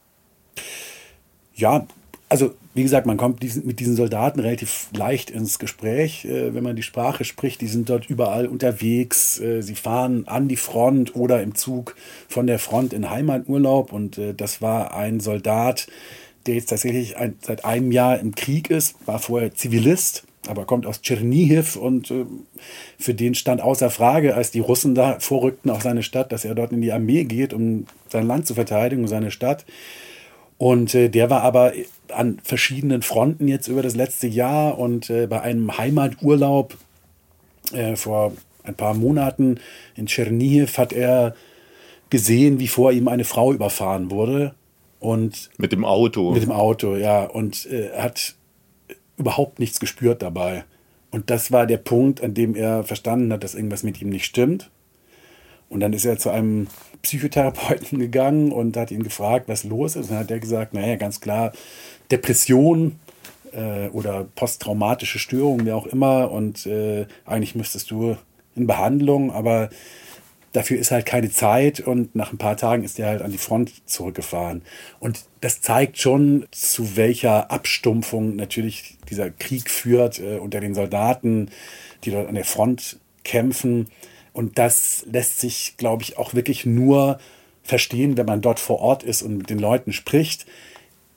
Ja, 1.54 1.86
also 2.34 2.56
wie 2.74 2.82
gesagt, 2.82 3.06
man 3.06 3.18
kommt 3.18 3.44
mit 3.64 3.80
diesen 3.80 3.96
Soldaten 3.96 4.40
relativ 4.40 4.88
leicht 4.98 5.30
ins 5.30 5.60
Gespräch, 5.60 6.26
äh, 6.26 6.56
wenn 6.56 6.64
man 6.64 6.76
die 6.76 6.82
Sprache 6.82 7.26
spricht. 7.26 7.62
Die 7.62 7.68
sind 7.68 7.92
dort 7.92 8.10
überall 8.10 8.48
unterwegs. 8.48 9.40
Äh, 9.40 9.62
sie 9.62 9.76
fahren 9.76 10.24
an 10.26 10.48
die 10.48 10.56
Front 10.56 11.16
oder 11.16 11.44
im 11.44 11.54
Zug 11.54 11.96
von 12.28 12.48
der 12.48 12.58
Front 12.58 12.92
in 12.92 13.12
Heimaturlaub. 13.12 13.94
Und 13.94 14.18
äh, 14.18 14.34
das 14.34 14.64
war 14.64 14.96
ein 14.96 15.20
Soldat, 15.20 15.86
der 16.48 16.56
jetzt 16.56 16.72
tatsächlich 16.72 17.18
ein, 17.18 17.36
seit 17.40 17.66
einem 17.66 17.92
Jahr 17.92 18.18
im 18.18 18.34
Krieg 18.34 18.72
ist, 18.72 18.96
war 19.06 19.20
vorher 19.20 19.54
Zivilist, 19.54 20.24
aber 20.48 20.66
kommt 20.66 20.88
aus 20.88 21.04
Tschernihiv 21.04 21.76
und 21.76 22.10
äh, 22.10 22.26
für 22.98 23.14
den 23.14 23.36
stand 23.36 23.62
außer 23.62 23.92
Frage, 23.92 24.34
als 24.34 24.50
die 24.50 24.60
Russen 24.60 24.96
da 24.96 25.20
vorrückten 25.20 25.70
auf 25.70 25.84
seine 25.84 26.02
Stadt, 26.02 26.32
dass 26.32 26.46
er 26.46 26.56
dort 26.56 26.72
in 26.72 26.82
die 26.82 26.94
Armee 26.94 27.26
geht, 27.26 27.54
um 27.54 27.86
sein 28.10 28.26
Land 28.26 28.48
zu 28.48 28.56
verteidigen, 28.56 29.08
seine 29.08 29.30
Stadt. 29.30 29.66
Und 30.58 30.96
äh, 30.96 31.10
der 31.10 31.30
war 31.30 31.42
aber 31.42 31.74
an 32.10 32.40
verschiedenen 32.44 33.02
Fronten 33.02 33.48
jetzt 33.48 33.68
über 33.68 33.82
das 33.82 33.96
letzte 33.96 34.28
Jahr 34.28 34.78
und 34.78 35.10
äh, 35.10 35.28
bei 35.28 35.42
einem 35.42 35.78
Heimaturlaub 35.78 36.78
äh, 37.72 37.96
vor 37.96 38.34
ein 38.64 38.76
paar 38.76 38.94
Monaten 38.94 39.60
in 39.96 40.08
Tschernihiv 40.08 40.78
hat 40.78 40.94
er 40.94 41.36
gesehen, 42.10 42.60
wie 42.60 42.68
vor 42.68 42.92
ihm 42.92 43.08
eine 43.08 43.24
Frau 43.24 43.54
überfahren 43.54 44.12
wurde. 44.12 44.54
Und 45.00 45.50
mit 45.58 45.72
dem 45.72 45.84
Auto. 45.84 46.32
Mit 46.32 46.44
dem 46.44 46.52
Auto, 46.52 46.96
ja. 46.96 47.24
Und 47.24 47.66
äh, 47.66 47.90
hat 47.92 48.36
überhaupt 49.18 49.60
nichts 49.60 49.80
gespürt 49.80 50.22
dabei. 50.22 50.64
Und 51.12 51.30
das 51.30 51.52
war 51.52 51.68
der 51.68 51.78
Punkt, 51.78 52.24
an 52.24 52.34
dem 52.34 52.56
er 52.56 52.84
verstanden 52.84 53.32
hat, 53.34 53.44
dass 53.44 53.56
irgendwas 53.56 53.84
mit 53.84 54.02
ihm 54.02 54.10
nicht 54.10 54.26
stimmt. 54.26 54.72
Und 55.74 55.80
dann 55.80 55.94
ist 55.94 56.06
er 56.06 56.20
zu 56.20 56.30
einem 56.30 56.68
Psychotherapeuten 57.02 58.00
gegangen 58.00 58.52
und 58.52 58.78
hat 58.78 58.92
ihn 58.92 59.04
gefragt, 59.04 59.48
was 59.48 59.64
los 59.64 59.96
ist. 59.96 60.06
Und 60.06 60.12
dann 60.12 60.20
hat 60.20 60.32
er 60.32 60.40
gesagt, 60.40 60.74
naja, 60.74 60.96
ganz 60.96 61.20
klar, 61.20 61.52
Depression 62.12 63.00
äh, 63.52 63.88
oder 63.90 64.26
posttraumatische 64.36 65.18
Störung, 65.18 65.66
wie 65.66 65.72
auch 65.72 65.88
immer. 65.88 66.32
Und 66.32 66.68
äh, 66.68 67.08
eigentlich 67.26 67.56
müsstest 67.56 67.90
du 67.90 68.18
in 68.56 68.68
Behandlung, 68.68 69.32
aber 69.32 69.70
dafür 70.52 70.78
ist 70.78 70.92
halt 70.92 71.08
keine 71.08 71.32
Zeit 71.32 71.80
und 71.80 72.16
nach 72.16 72.32
ein 72.32 72.38
paar 72.38 72.56
Tagen 72.56 72.84
ist 72.84 73.00
er 73.00 73.08
halt 73.08 73.24
an 73.24 73.32
die 73.32 73.40
Front 73.40 73.90
zurückgefahren. 73.90 74.62
Und 75.00 75.26
das 75.42 75.62
zeigt 75.62 75.98
schon, 75.98 76.46
zu 76.52 76.96
welcher 76.96 77.50
Abstumpfung 77.50 78.36
natürlich 78.36 79.00
dieser 79.10 79.32
Krieg 79.32 79.72
führt 79.72 80.20
äh, 80.20 80.38
unter 80.38 80.60
den 80.60 80.76
Soldaten, 80.76 81.50
die 82.04 82.12
dort 82.12 82.30
an 82.30 82.36
der 82.36 82.46
Front 82.46 83.00
kämpfen. 83.24 83.88
Und 84.34 84.58
das 84.58 85.06
lässt 85.10 85.40
sich, 85.40 85.76
glaube 85.78 86.04
ich, 86.04 86.18
auch 86.18 86.34
wirklich 86.34 86.66
nur 86.66 87.20
verstehen, 87.64 88.18
wenn 88.18 88.26
man 88.26 88.42
dort 88.42 88.60
vor 88.60 88.80
Ort 88.80 89.04
ist 89.04 89.22
und 89.22 89.38
mit 89.38 89.50
den 89.50 89.60
Leuten 89.60 89.94
spricht. 89.94 90.46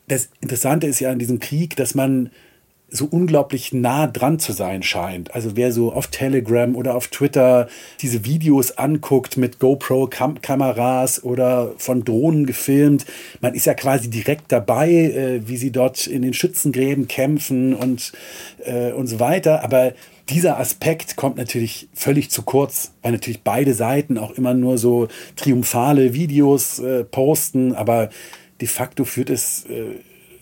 Das 0.07 0.29
Interessante 0.39 0.87
ist 0.87 0.99
ja 0.99 1.11
an 1.11 1.19
diesem 1.19 1.39
Krieg, 1.39 1.75
dass 1.75 1.93
man 1.93 2.31
so 2.89 3.05
unglaublich 3.05 3.73
nah 3.73 4.07
dran 4.07 4.39
zu 4.39 4.53
sein 4.53 4.81
scheint. 4.81 5.35
Also 5.35 5.55
wer 5.55 5.73
so 5.73 5.91
auf 5.91 6.07
Telegram 6.07 6.73
oder 6.75 6.95
auf 6.95 7.09
Twitter 7.09 7.67
diese 7.99 8.23
Videos 8.23 8.77
anguckt 8.77 9.35
mit 9.35 9.59
GoPro-Kameras 9.59 11.23
oder 11.23 11.73
von 11.77 12.05
Drohnen 12.05 12.45
gefilmt, 12.45 13.05
man 13.41 13.55
ist 13.55 13.65
ja 13.65 13.73
quasi 13.73 14.09
direkt 14.09 14.51
dabei, 14.53 14.89
äh, 14.89 15.47
wie 15.47 15.57
sie 15.57 15.71
dort 15.71 16.07
in 16.07 16.21
den 16.21 16.33
Schützengräben 16.33 17.09
kämpfen 17.09 17.73
und, 17.73 18.13
äh, 18.63 18.93
und 18.93 19.07
so 19.07 19.19
weiter. 19.19 19.63
Aber 19.63 19.93
dieser 20.29 20.57
Aspekt 20.57 21.17
kommt 21.17 21.35
natürlich 21.35 21.89
völlig 21.93 22.31
zu 22.31 22.43
kurz, 22.43 22.93
weil 23.01 23.11
natürlich 23.11 23.43
beide 23.43 23.73
Seiten 23.73 24.17
auch 24.17 24.31
immer 24.31 24.53
nur 24.53 24.77
so 24.77 25.09
triumphale 25.35 26.13
Videos 26.13 26.79
äh, 26.79 27.03
posten, 27.03 27.75
aber 27.75 28.09
de 28.61 28.67
facto 28.67 29.03
führt 29.03 29.29
es 29.29 29.65
äh, 29.65 29.99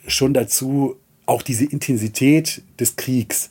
schon 0.07 0.33
dazu, 0.33 0.97
auch 1.25 1.41
diese 1.41 1.65
Intensität 1.65 2.61
des 2.79 2.95
Kriegs 2.95 3.49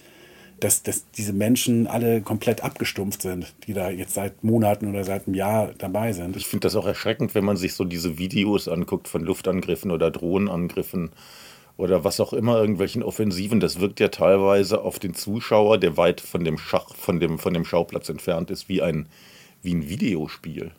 dass, 0.64 0.82
dass 0.82 1.10
diese 1.10 1.32
Menschen 1.32 1.86
alle 1.86 2.22
komplett 2.22 2.64
abgestumpft 2.64 3.22
sind, 3.22 3.52
die 3.66 3.74
da 3.74 3.90
jetzt 3.90 4.14
seit 4.14 4.42
Monaten 4.42 4.88
oder 4.88 5.04
seit 5.04 5.26
einem 5.26 5.34
Jahr 5.34 5.72
dabei 5.76 6.12
sind. 6.12 6.36
Ich 6.36 6.46
finde 6.46 6.66
das 6.66 6.76
auch 6.76 6.86
erschreckend, 6.86 7.34
wenn 7.34 7.44
man 7.44 7.56
sich 7.56 7.74
so 7.74 7.84
diese 7.84 8.18
Videos 8.18 8.66
anguckt 8.66 9.08
von 9.08 9.22
Luftangriffen 9.22 9.90
oder 9.90 10.10
Drohnenangriffen 10.10 11.10
oder 11.76 12.02
was 12.04 12.18
auch 12.20 12.32
immer, 12.32 12.58
irgendwelchen 12.58 13.02
Offensiven. 13.02 13.60
Das 13.60 13.80
wirkt 13.80 14.00
ja 14.00 14.08
teilweise 14.08 14.80
auf 14.80 14.98
den 14.98 15.14
Zuschauer, 15.14 15.78
der 15.78 15.96
weit 15.96 16.20
von 16.20 16.44
dem 16.44 16.56
Schach, 16.56 16.94
von 16.94 17.20
dem, 17.20 17.38
von 17.38 17.52
dem 17.52 17.64
Schauplatz 17.64 18.08
entfernt 18.08 18.50
ist, 18.50 18.68
wie 18.68 18.80
ein, 18.80 19.06
wie 19.62 19.74
ein 19.74 19.88
Videospiel. 19.88 20.70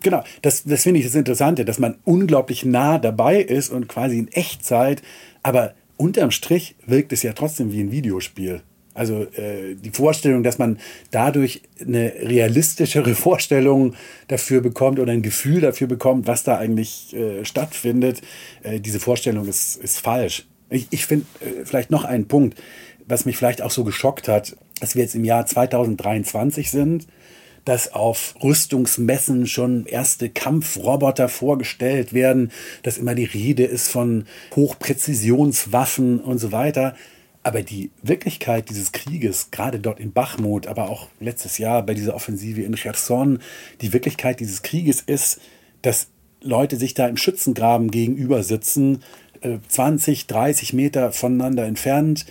Genau, 0.00 0.22
das, 0.42 0.62
das 0.62 0.84
finde 0.84 1.00
ich 1.00 1.06
das 1.06 1.16
Interessante, 1.16 1.64
dass 1.64 1.80
man 1.80 1.98
unglaublich 2.04 2.64
nah 2.64 2.98
dabei 2.98 3.40
ist 3.40 3.70
und 3.70 3.88
quasi 3.88 4.18
in 4.18 4.28
Echtzeit, 4.28 5.02
aber 5.42 5.74
unterm 5.98 6.30
Strich 6.30 6.76
wirkt 6.86 7.12
es 7.12 7.22
ja 7.22 7.34
trotzdem 7.34 7.72
wie 7.72 7.80
ein 7.80 7.92
Videospiel. 7.92 8.62
Also 8.94 9.22
äh, 9.36 9.76
die 9.76 9.90
Vorstellung, 9.90 10.42
dass 10.42 10.58
man 10.58 10.78
dadurch 11.12 11.62
eine 11.80 12.12
realistischere 12.22 13.14
Vorstellung 13.26 13.94
dafür 14.26 14.60
bekommt 14.60 14.98
oder 14.98 15.12
ein 15.12 15.22
Gefühl 15.22 15.60
dafür 15.60 15.86
bekommt, 15.86 16.26
was 16.26 16.42
da 16.42 16.58
eigentlich 16.58 17.14
äh, 17.14 17.44
stattfindet, 17.44 18.22
äh, 18.62 18.80
diese 18.80 18.98
Vorstellung 18.98 19.46
ist, 19.46 19.76
ist 19.76 20.00
falsch. 20.00 20.46
Ich, 20.70 20.88
ich 20.90 21.06
finde 21.06 21.26
äh, 21.40 21.64
vielleicht 21.64 21.90
noch 21.90 22.04
einen 22.04 22.26
Punkt, 22.26 22.60
was 23.06 23.24
mich 23.24 23.36
vielleicht 23.36 23.62
auch 23.62 23.70
so 23.70 23.84
geschockt 23.84 24.26
hat, 24.26 24.56
dass 24.80 24.94
wir 24.94 25.02
jetzt 25.02 25.14
im 25.14 25.24
Jahr 25.24 25.46
2023 25.46 26.70
sind 26.70 27.06
dass 27.68 27.92
auf 27.92 28.34
Rüstungsmessen 28.42 29.46
schon 29.46 29.84
erste 29.84 30.30
Kampfroboter 30.30 31.28
vorgestellt 31.28 32.14
werden, 32.14 32.50
dass 32.82 32.96
immer 32.96 33.14
die 33.14 33.26
Rede 33.26 33.64
ist 33.64 33.88
von 33.88 34.24
Hochpräzisionswaffen 34.56 36.18
und 36.18 36.38
so 36.38 36.50
weiter. 36.50 36.96
Aber 37.42 37.62
die 37.62 37.90
Wirklichkeit 38.02 38.70
dieses 38.70 38.92
Krieges, 38.92 39.50
gerade 39.50 39.80
dort 39.80 40.00
in 40.00 40.12
Bachmut, 40.12 40.66
aber 40.66 40.88
auch 40.88 41.08
letztes 41.20 41.58
Jahr 41.58 41.82
bei 41.82 41.92
dieser 41.92 42.14
Offensive 42.14 42.62
in 42.62 42.74
Cherson, 42.74 43.40
die 43.82 43.92
Wirklichkeit 43.92 44.40
dieses 44.40 44.62
Krieges 44.62 45.02
ist, 45.02 45.38
dass 45.82 46.08
Leute 46.40 46.78
sich 46.78 46.94
da 46.94 47.06
im 47.06 47.18
Schützengraben 47.18 47.90
gegenüber 47.90 48.44
sitzen, 48.44 49.02
20, 49.68 50.22
äh, 50.22 50.26
30 50.26 50.72
Meter 50.72 51.12
voneinander 51.12 51.66
entfernt, 51.66 52.24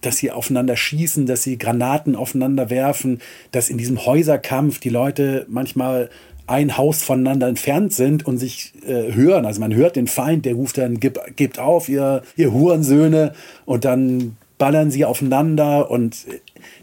dass 0.00 0.16
sie 0.16 0.30
aufeinander 0.30 0.76
schießen, 0.76 1.26
dass 1.26 1.42
sie 1.42 1.58
Granaten 1.58 2.16
aufeinander 2.16 2.70
werfen, 2.70 3.20
dass 3.52 3.68
in 3.68 3.78
diesem 3.78 4.04
Häuserkampf 4.04 4.80
die 4.80 4.88
Leute 4.88 5.46
manchmal 5.48 6.10
ein 6.46 6.76
Haus 6.76 7.02
voneinander 7.02 7.46
entfernt 7.46 7.92
sind 7.92 8.26
und 8.26 8.38
sich 8.38 8.72
äh, 8.84 9.12
hören. 9.14 9.46
Also 9.46 9.60
man 9.60 9.72
hört 9.72 9.94
den 9.94 10.08
Feind, 10.08 10.44
der 10.44 10.54
ruft 10.54 10.78
dann, 10.78 10.98
Gib, 10.98 11.18
gebt 11.36 11.60
auf, 11.60 11.88
ihr, 11.88 12.22
ihr 12.36 12.52
Hurensöhne, 12.52 13.34
und 13.66 13.84
dann 13.84 14.36
ballern 14.58 14.90
sie 14.90 15.04
aufeinander 15.04 15.90
und 15.90 16.26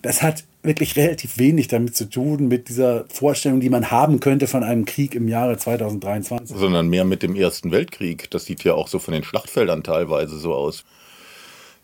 das 0.01 0.23
hat 0.23 0.45
wirklich 0.63 0.95
relativ 0.95 1.37
wenig 1.37 1.67
damit 1.67 1.95
zu 1.95 2.09
tun, 2.09 2.47
mit 2.47 2.69
dieser 2.69 3.05
Vorstellung, 3.09 3.59
die 3.59 3.69
man 3.69 3.91
haben 3.91 4.19
könnte 4.19 4.47
von 4.47 4.63
einem 4.63 4.85
Krieg 4.85 5.15
im 5.15 5.27
Jahre 5.27 5.57
2023. 5.57 6.57
Sondern 6.57 6.89
mehr 6.89 7.05
mit 7.05 7.21
dem 7.21 7.35
Ersten 7.35 7.71
Weltkrieg. 7.71 8.29
Das 8.31 8.45
sieht 8.45 8.63
ja 8.63 8.73
auch 8.73 8.87
so 8.87 8.99
von 8.99 9.13
den 9.13 9.23
Schlachtfeldern 9.23 9.83
teilweise 9.83 10.37
so 10.37 10.53
aus 10.53 10.85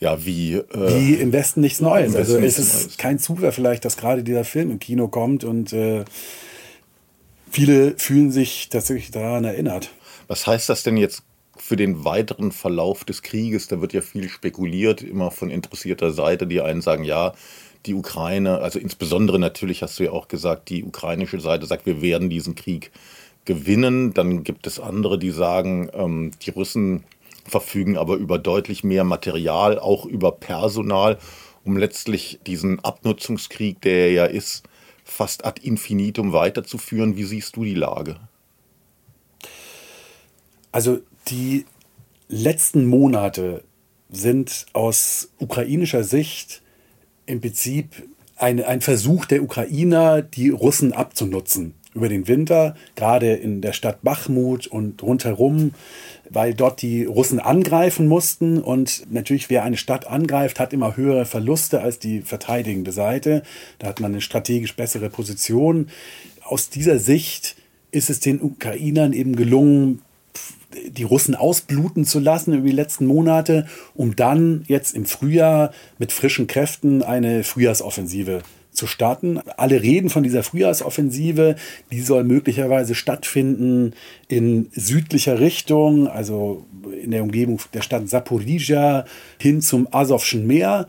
ja, 0.04 0.26
wie. 0.26 0.56
Äh, 0.56 0.64
wie 0.74 1.14
im 1.14 1.32
Westen 1.32 1.62
nichts 1.62 1.80
Neues. 1.80 2.14
Also 2.16 2.38
es 2.38 2.60
ist 2.60 2.98
kein 2.98 3.20
Zufall 3.20 3.54
vielleicht, 3.54 3.86
dass 3.86 3.96
gerade 3.96 4.22
dieser 4.24 4.44
Film 4.44 4.70
im 4.70 4.80
Kino 4.80 5.08
kommt 5.08 5.46
und 5.46 5.72
äh, 5.72 6.04
viele 7.50 7.98
fühlen 7.98 8.30
sich 8.30 8.68
tatsächlich 8.70 9.12
daran 9.12 9.46
erinnert. 9.46 9.92
Was 10.28 10.46
heißt 10.46 10.68
das 10.68 10.84
denn 10.84 10.98
jetzt 10.98 11.24
für 11.56 11.78
den 11.78 12.04
weiteren 12.04 12.52
Verlauf 12.52 13.06
des 13.06 13.22
Krieges? 13.22 13.68
Da 13.68 13.80
wird 13.80 13.94
ja 13.94 14.02
viel 14.02 14.28
spekuliert, 14.28 15.02
immer 15.02 15.32
von 15.32 15.50
interessierter 15.50 16.12
Seite. 16.12 16.48
Die 16.48 16.60
einen 16.60 16.82
sagen, 16.82 17.06
ja, 17.06 17.34
die 17.86 17.94
Ukraine, 17.94 18.60
also 18.60 18.80
insbesondere 18.80 19.40
natürlich 19.40 19.82
hast 19.84 20.00
du 20.00 20.04
ja 20.04 20.12
auch 20.12 20.28
gesagt, 20.28 20.70
die 20.70 20.84
ukrainische 20.84 21.40
Seite 21.40 21.66
sagt, 21.66 21.86
wir 21.86 22.02
werden 22.02 22.30
diesen 22.30 22.56
Krieg 22.56 22.92
gewinnen. 23.46 24.14
Dann 24.14 24.44
gibt 24.44 24.68
es 24.68 24.82
andere, 24.82 25.18
die 25.18 25.32
sagen, 25.32 25.90
ähm, 25.94 26.32
die 26.42 26.50
Russen 26.50 27.06
verfügen 27.46 27.98
aber 27.98 28.16
über 28.16 28.40
deutlich 28.40 28.84
mehr 28.84 29.04
Material, 29.04 29.80
auch 29.80 30.06
über 30.06 30.32
Personal, 30.32 31.18
um 31.64 31.78
letztlich 31.78 32.40
diesen 32.46 32.80
Abnutzungskrieg, 32.84 33.82
der 33.82 34.12
ja 34.12 34.26
ist, 34.26 34.64
fast 35.04 35.46
ad 35.46 35.62
infinitum 35.62 36.34
weiterzuführen. 36.34 37.18
Wie 37.18 37.24
siehst 37.24 37.56
du 37.56 37.64
die 37.64 37.76
Lage? 37.76 38.18
Also 40.72 41.00
die 41.28 41.66
letzten 42.28 42.86
Monate 42.86 43.64
sind 44.10 44.66
aus 44.74 45.30
ukrainischer 45.40 46.04
Sicht 46.04 46.62
im 47.26 47.42
Prinzip 47.42 48.08
ein, 48.36 48.64
ein 48.64 48.82
Versuch 48.82 49.26
der 49.26 49.44
Ukrainer, 49.44 50.22
die 50.22 50.50
Russen 50.50 50.94
abzunutzen 50.94 51.76
über 51.94 52.10
den 52.10 52.28
Winter, 52.28 52.76
gerade 52.96 53.34
in 53.34 53.62
der 53.62 53.74
Stadt 53.74 54.02
Bachmut 54.02 54.68
und 54.68 55.04
rundherum, 55.04 55.74
weil 56.30 56.54
dort 56.54 56.82
die 56.82 57.06
Russen 57.06 57.40
angreifen 57.40 58.08
mussten. 58.08 58.60
Und 58.60 59.12
natürlich, 59.12 59.50
wer 59.50 59.64
eine 59.64 59.78
Stadt 59.78 60.08
angreift, 60.08 60.60
hat 60.60 60.74
immer 60.74 60.98
höhere 60.98 61.26
Verluste 61.26 61.82
als 61.82 62.00
die 62.00 62.22
verteidigende 62.22 62.92
Seite. 62.92 63.44
Da 63.80 63.88
hat 63.88 64.00
man 64.00 64.12
eine 64.12 64.22
strategisch 64.22 64.76
bessere 64.76 65.10
Position. 65.10 65.90
Aus 66.44 66.70
dieser 66.70 67.00
Sicht 67.00 67.56
ist 67.92 68.10
es 68.10 68.20
den 68.20 68.42
Ukrainern 68.42 69.14
eben 69.14 69.36
gelungen, 69.36 70.02
die 70.88 71.04
Russen 71.04 71.36
ausbluten 71.36 72.06
zu 72.06 72.20
lassen 72.20 72.54
über 72.54 72.68
die 72.68 72.74
letzten 72.74 73.06
Monate, 73.06 73.68
um 73.94 74.16
dann 74.16 74.64
jetzt 74.68 74.96
im 74.96 75.06
Frühjahr 75.06 75.72
mit 76.00 76.12
frischen 76.12 76.48
Kräften 76.48 77.04
eine 77.04 77.44
Frühjahrsoffensive 77.44 78.42
zu 78.42 78.63
starten. 78.88 79.40
Alle 79.58 79.82
reden 79.82 80.10
von 80.10 80.24
dieser 80.24 80.44
Frühjahrsoffensive, 80.44 81.56
die 81.92 82.02
soll 82.02 82.24
möglicherweise 82.24 82.96
stattfinden 82.96 83.94
in 84.28 84.70
südlicher 84.74 85.40
Richtung, 85.40 86.08
also 86.08 86.66
in 87.02 87.12
der 87.12 87.24
Umgebung 87.24 87.60
der 87.74 87.82
Stadt 87.82 88.10
Saporizhia 88.10 89.06
hin 89.40 89.62
zum 89.62 89.88
Asowschen 89.92 90.46
Meer. 90.48 90.88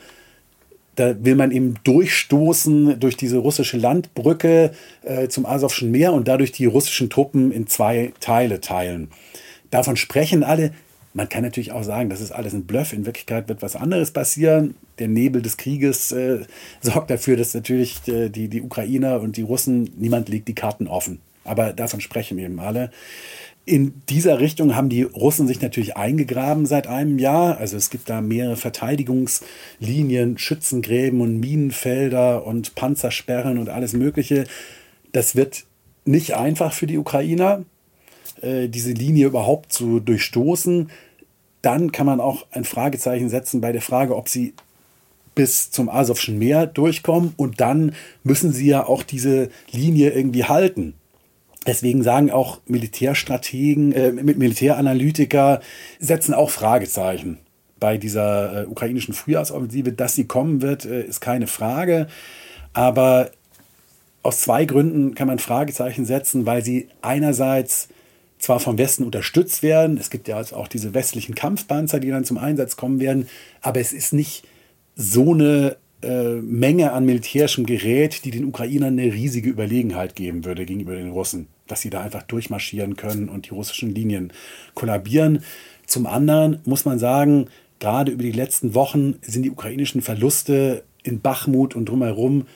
Da 0.96 1.14
will 1.24 1.34
man 1.34 1.50
eben 1.50 1.74
durchstoßen 1.84 3.00
durch 3.00 3.16
diese 3.16 3.38
russische 3.38 3.76
Landbrücke 3.76 4.70
äh, 5.02 5.28
zum 5.28 5.44
Asowschen 5.44 5.90
Meer 5.90 6.12
und 6.12 6.28
dadurch 6.28 6.52
die 6.52 6.66
russischen 6.66 7.10
Truppen 7.10 7.50
in 7.50 7.66
zwei 7.66 8.12
Teile 8.20 8.60
teilen. 8.60 9.08
Davon 9.70 9.96
sprechen 9.96 10.44
alle. 10.44 10.72
Man 11.16 11.28
kann 11.28 11.44
natürlich 11.44 11.70
auch 11.70 11.84
sagen, 11.84 12.10
das 12.10 12.20
ist 12.20 12.32
alles 12.32 12.54
ein 12.54 12.64
Bluff. 12.64 12.92
In 12.92 13.06
Wirklichkeit 13.06 13.48
wird 13.48 13.62
was 13.62 13.76
anderes 13.76 14.10
passieren. 14.10 14.74
Der 14.98 15.06
Nebel 15.06 15.42
des 15.42 15.56
Krieges 15.56 16.10
äh, 16.10 16.40
sorgt 16.80 17.08
dafür, 17.08 17.36
dass 17.36 17.54
natürlich 17.54 18.06
äh, 18.08 18.28
die, 18.28 18.48
die 18.48 18.60
Ukrainer 18.60 19.20
und 19.20 19.36
die 19.36 19.42
Russen, 19.42 19.90
niemand 19.96 20.28
legt 20.28 20.48
die 20.48 20.54
Karten 20.54 20.88
offen. 20.88 21.20
Aber 21.44 21.72
davon 21.72 22.00
sprechen 22.00 22.38
eben 22.38 22.58
alle. 22.58 22.90
In 23.66 24.02
dieser 24.10 24.40
Richtung 24.40 24.74
haben 24.74 24.88
die 24.88 25.04
Russen 25.04 25.46
sich 25.46 25.62
natürlich 25.62 25.96
eingegraben 25.96 26.66
seit 26.66 26.86
einem 26.86 27.18
Jahr. 27.18 27.58
Also 27.58 27.76
es 27.76 27.90
gibt 27.90 28.10
da 28.10 28.20
mehrere 28.20 28.56
Verteidigungslinien, 28.56 30.36
Schützengräben 30.36 31.20
und 31.20 31.38
Minenfelder 31.38 32.44
und 32.44 32.74
Panzersperren 32.74 33.58
und 33.58 33.68
alles 33.68 33.92
Mögliche. 33.92 34.44
Das 35.12 35.36
wird 35.36 35.64
nicht 36.04 36.34
einfach 36.34 36.72
für 36.72 36.86
die 36.86 36.98
Ukrainer, 36.98 37.64
äh, 38.40 38.68
diese 38.68 38.92
Linie 38.92 39.26
überhaupt 39.26 39.72
zu 39.72 40.00
durchstoßen 40.00 40.90
dann 41.64 41.92
kann 41.92 42.06
man 42.06 42.20
auch 42.20 42.46
ein 42.50 42.64
Fragezeichen 42.64 43.28
setzen 43.28 43.60
bei 43.60 43.72
der 43.72 43.80
Frage, 43.80 44.16
ob 44.16 44.28
sie 44.28 44.54
bis 45.34 45.70
zum 45.70 45.88
Asowschen 45.88 46.38
Meer 46.38 46.66
durchkommen 46.66 47.32
und 47.36 47.60
dann 47.60 47.94
müssen 48.22 48.52
sie 48.52 48.66
ja 48.66 48.86
auch 48.86 49.02
diese 49.02 49.48
Linie 49.72 50.10
irgendwie 50.10 50.44
halten. 50.44 50.94
Deswegen 51.66 52.02
sagen 52.02 52.30
auch 52.30 52.60
Militärstrategen, 52.66 53.92
äh, 53.92 54.12
Militäranalytiker, 54.12 55.60
setzen 55.98 56.34
auch 56.34 56.50
Fragezeichen 56.50 57.38
bei 57.80 57.96
dieser 57.96 58.64
äh, 58.64 58.66
ukrainischen 58.66 59.14
Frühjahrsoffensive. 59.14 59.92
Dass 59.92 60.14
sie 60.14 60.26
kommen 60.26 60.60
wird, 60.60 60.84
äh, 60.84 61.02
ist 61.02 61.22
keine 61.22 61.46
Frage. 61.46 62.06
Aber 62.74 63.30
aus 64.22 64.40
zwei 64.40 64.66
Gründen 64.66 65.14
kann 65.14 65.26
man 65.26 65.38
Fragezeichen 65.38 66.04
setzen, 66.04 66.44
weil 66.44 66.62
sie 66.62 66.88
einerseits 67.00 67.88
zwar 68.44 68.60
vom 68.60 68.76
Westen 68.76 69.04
unterstützt 69.04 69.62
werden, 69.62 69.96
es 69.96 70.10
gibt 70.10 70.28
ja 70.28 70.38
auch 70.38 70.68
diese 70.68 70.92
westlichen 70.92 71.34
Kampfpanzer, 71.34 71.98
die 71.98 72.10
dann 72.10 72.24
zum 72.24 72.36
Einsatz 72.36 72.76
kommen 72.76 73.00
werden, 73.00 73.26
aber 73.62 73.80
es 73.80 73.94
ist 73.94 74.12
nicht 74.12 74.46
so 74.94 75.32
eine 75.32 75.78
äh, 76.02 76.34
Menge 76.34 76.92
an 76.92 77.06
militärischem 77.06 77.64
Gerät, 77.64 78.26
die 78.26 78.30
den 78.30 78.44
Ukrainern 78.44 78.98
eine 78.98 79.14
riesige 79.14 79.48
Überlegenheit 79.48 80.14
geben 80.14 80.44
würde 80.44 80.66
gegenüber 80.66 80.94
den 80.94 81.10
Russen, 81.10 81.46
dass 81.68 81.80
sie 81.80 81.88
da 81.88 82.02
einfach 82.02 82.22
durchmarschieren 82.22 82.96
können 82.96 83.30
und 83.30 83.46
die 83.46 83.54
russischen 83.54 83.94
Linien 83.94 84.30
kollabieren. 84.74 85.42
Zum 85.86 86.06
anderen 86.06 86.60
muss 86.66 86.84
man 86.84 86.98
sagen, 86.98 87.46
gerade 87.78 88.12
über 88.12 88.24
die 88.24 88.32
letzten 88.32 88.74
Wochen 88.74 89.14
sind 89.22 89.44
die 89.44 89.50
ukrainischen 89.50 90.02
Verluste 90.02 90.84
in 91.02 91.22
Bachmut 91.22 91.74
und 91.74 91.88
drumherum 91.88 92.46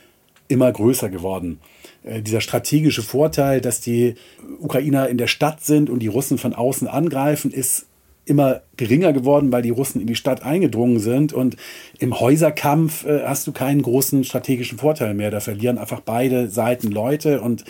immer 0.49 0.71
größer 0.71 1.09
geworden. 1.09 1.61
Äh, 2.03 2.23
dieser 2.23 2.41
strategische 2.41 3.03
Vorteil, 3.03 3.61
dass 3.61 3.81
die 3.81 4.15
Ukrainer 4.61 5.09
in 5.09 5.19
der 5.19 5.27
Stadt 5.27 5.65
sind 5.65 5.91
und 5.91 6.01
die 6.01 6.09
Russen 6.09 6.39
von 6.39 6.55
außen 6.55 6.89
angreifen, 6.89 7.51
ist 7.51 7.87
immer 8.25 8.61
geringer 8.77 9.13
geworden, 9.13 9.51
weil 9.53 9.63
die 9.63 9.71
Russen 9.71 10.01
in 10.01 10.07
die 10.07 10.15
Stadt 10.15 10.43
eingedrungen 10.43 11.01
sind. 11.01 11.33
Und 11.33 11.57
im 11.99 12.21
Häuserkampf 12.21 13.05
äh, 13.07 13.23
hast 13.25 13.47
du 13.47 13.53
keinen 13.53 13.83
großen 13.83 14.25
strategischen 14.25 14.79
Vorteil 14.79 15.15
mehr. 15.15 15.31
Da 15.31 15.41
verlieren 15.41 15.79
einfach 15.79 16.01
beide 16.01 16.49
Seiten 16.49 16.89
Leute 16.91 17.41
und 17.41 17.65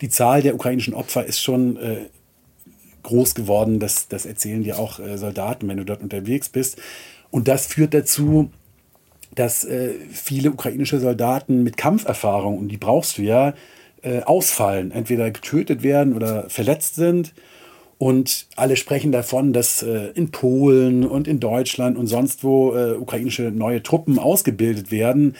die 0.00 0.08
Zahl 0.08 0.42
der 0.42 0.54
ukrainischen 0.54 0.94
Opfer 0.94 1.26
ist 1.26 1.40
schon 1.40 1.76
äh, 1.76 1.96
groß 3.02 3.34
geworden. 3.34 3.80
Das, 3.80 4.08
das 4.08 4.26
erzählen 4.26 4.62
dir 4.62 4.78
auch 4.78 4.98
äh, 4.98 5.18
Soldaten, 5.18 5.68
wenn 5.68 5.76
du 5.76 5.84
dort 5.84 6.02
unterwegs 6.02 6.48
bist. 6.48 6.78
Und 7.30 7.48
das 7.48 7.66
führt 7.66 7.92
dazu, 7.94 8.50
dass 9.34 9.64
äh, 9.64 9.94
viele 10.10 10.50
ukrainische 10.50 11.00
Soldaten 11.00 11.62
mit 11.62 11.76
Kampferfahrung, 11.76 12.58
und 12.58 12.68
die 12.68 12.76
brauchst 12.76 13.18
du 13.18 13.22
ja, 13.22 13.54
äh, 14.02 14.22
ausfallen, 14.22 14.90
entweder 14.92 15.30
getötet 15.30 15.82
werden 15.82 16.14
oder 16.14 16.48
verletzt 16.48 16.94
sind. 16.94 17.34
Und 17.98 18.46
alle 18.54 18.76
sprechen 18.76 19.10
davon, 19.10 19.52
dass 19.52 19.82
äh, 19.82 20.10
in 20.14 20.30
Polen 20.30 21.04
und 21.04 21.26
in 21.26 21.40
Deutschland 21.40 21.98
und 21.98 22.06
sonst 22.06 22.44
wo 22.44 22.74
äh, 22.76 22.92
ukrainische 22.92 23.50
neue 23.50 23.82
Truppen 23.82 24.20
ausgebildet 24.20 24.92
werden. 24.92 25.34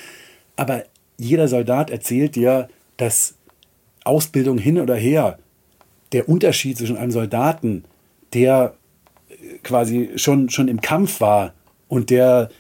Aber 0.57 0.83
jeder 1.18 1.46
Soldat 1.46 1.90
erzählt 1.90 2.35
dir, 2.35 2.68
dass 2.96 3.35
Ausbildung 4.03 4.59
hin 4.59 4.81
oder 4.81 4.96
her, 4.96 5.38
der 6.11 6.29
Unterschied 6.29 6.79
zwischen 6.79 6.96
einem 6.96 7.12
Soldaten, 7.12 7.85
der 8.33 8.74
äh, 9.29 9.59
quasi 9.62 10.11
schon, 10.16 10.51
schon 10.51 10.66
im 10.66 10.81
Kampf 10.81 11.20
war 11.20 11.55
und 11.87 12.11
der 12.11 12.51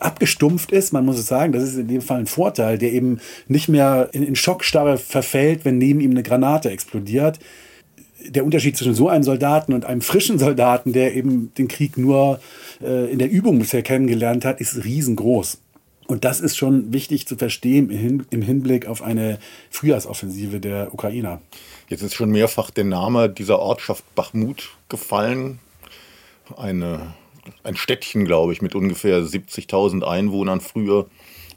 abgestumpft 0.00 0.72
ist, 0.72 0.92
man 0.92 1.04
muss 1.04 1.18
es 1.18 1.26
sagen, 1.26 1.52
das 1.52 1.62
ist 1.62 1.76
in 1.76 1.88
dem 1.88 2.00
Fall 2.00 2.20
ein 2.20 2.26
Vorteil, 2.26 2.78
der 2.78 2.92
eben 2.92 3.20
nicht 3.46 3.68
mehr 3.68 4.08
in, 4.12 4.22
in 4.22 4.36
Schockstarre 4.36 4.98
verfällt, 4.98 5.64
wenn 5.64 5.78
neben 5.78 6.00
ihm 6.00 6.12
eine 6.12 6.22
Granate 6.22 6.70
explodiert. 6.70 7.38
Der 8.26 8.44
Unterschied 8.44 8.76
zwischen 8.76 8.94
so 8.94 9.08
einem 9.08 9.22
Soldaten 9.22 9.72
und 9.72 9.84
einem 9.84 10.00
frischen 10.00 10.38
Soldaten, 10.38 10.92
der 10.92 11.14
eben 11.14 11.52
den 11.56 11.68
Krieg 11.68 11.96
nur 11.96 12.40
äh, 12.82 13.10
in 13.10 13.18
der 13.18 13.30
Übung 13.30 13.58
bisher 13.58 13.82
kennengelernt 13.82 14.44
hat, 14.44 14.60
ist 14.60 14.84
riesengroß. 14.84 15.58
Und 16.08 16.24
das 16.24 16.40
ist 16.40 16.56
schon 16.56 16.90
wichtig 16.92 17.26
zu 17.26 17.36
verstehen 17.36 18.24
im 18.30 18.42
Hinblick 18.42 18.86
auf 18.86 19.02
eine 19.02 19.38
Frühjahrsoffensive 19.70 20.58
der 20.58 20.92
Ukrainer. 20.94 21.42
Jetzt 21.88 22.02
ist 22.02 22.14
schon 22.14 22.30
mehrfach 22.30 22.70
der 22.70 22.84
Name 22.84 23.28
dieser 23.28 23.58
Ortschaft 23.58 24.02
Bachmut 24.14 24.70
gefallen. 24.88 25.58
Eine 26.56 27.14
ein 27.62 27.76
Städtchen, 27.76 28.24
glaube 28.24 28.52
ich, 28.52 28.62
mit 28.62 28.74
ungefähr 28.74 29.20
70.000 29.22 30.02
Einwohnern 30.02 30.60
früher 30.60 31.06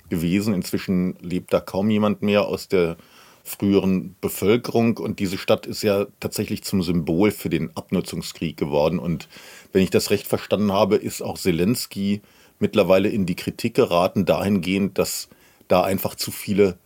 gewesen. 0.10 0.54
Inzwischen 0.54 1.16
lebt 1.22 1.54
da 1.54 1.60
kaum 1.60 1.90
jemand 1.90 2.22
mehr 2.22 2.46
aus 2.46 2.68
der 2.68 2.98
früheren 3.44 4.16
Bevölkerung 4.22 4.98
und 4.98 5.20
diese 5.20 5.38
Stadt 5.38 5.66
ist 5.66 5.82
ja 5.82 6.06
tatsächlich 6.20 6.64
zum 6.64 6.84
Symbol 6.84 7.32
für 7.32 7.50
den 7.50 7.76
Abnutzungskrieg 7.76 8.56
geworden. 8.56 9.00
Und 9.00 9.28
wenn 9.72 9.84
ich 9.84 9.90
das 9.90 10.12
recht 10.12 10.28
verstanden 10.28 10.72
habe, 10.72 10.96
ist 10.96 11.22
auch 11.22 11.38
Zelensky 11.38 12.22
mittlerweile 12.60 13.10
in 13.10 13.26
die 13.26 13.36
Kritik 13.36 13.74
geraten, 13.74 14.26
dahingehend, 14.26 14.98
dass 15.00 15.28
da 15.68 15.84
einfach 15.84 16.16
zu 16.16 16.32
viele 16.32 16.78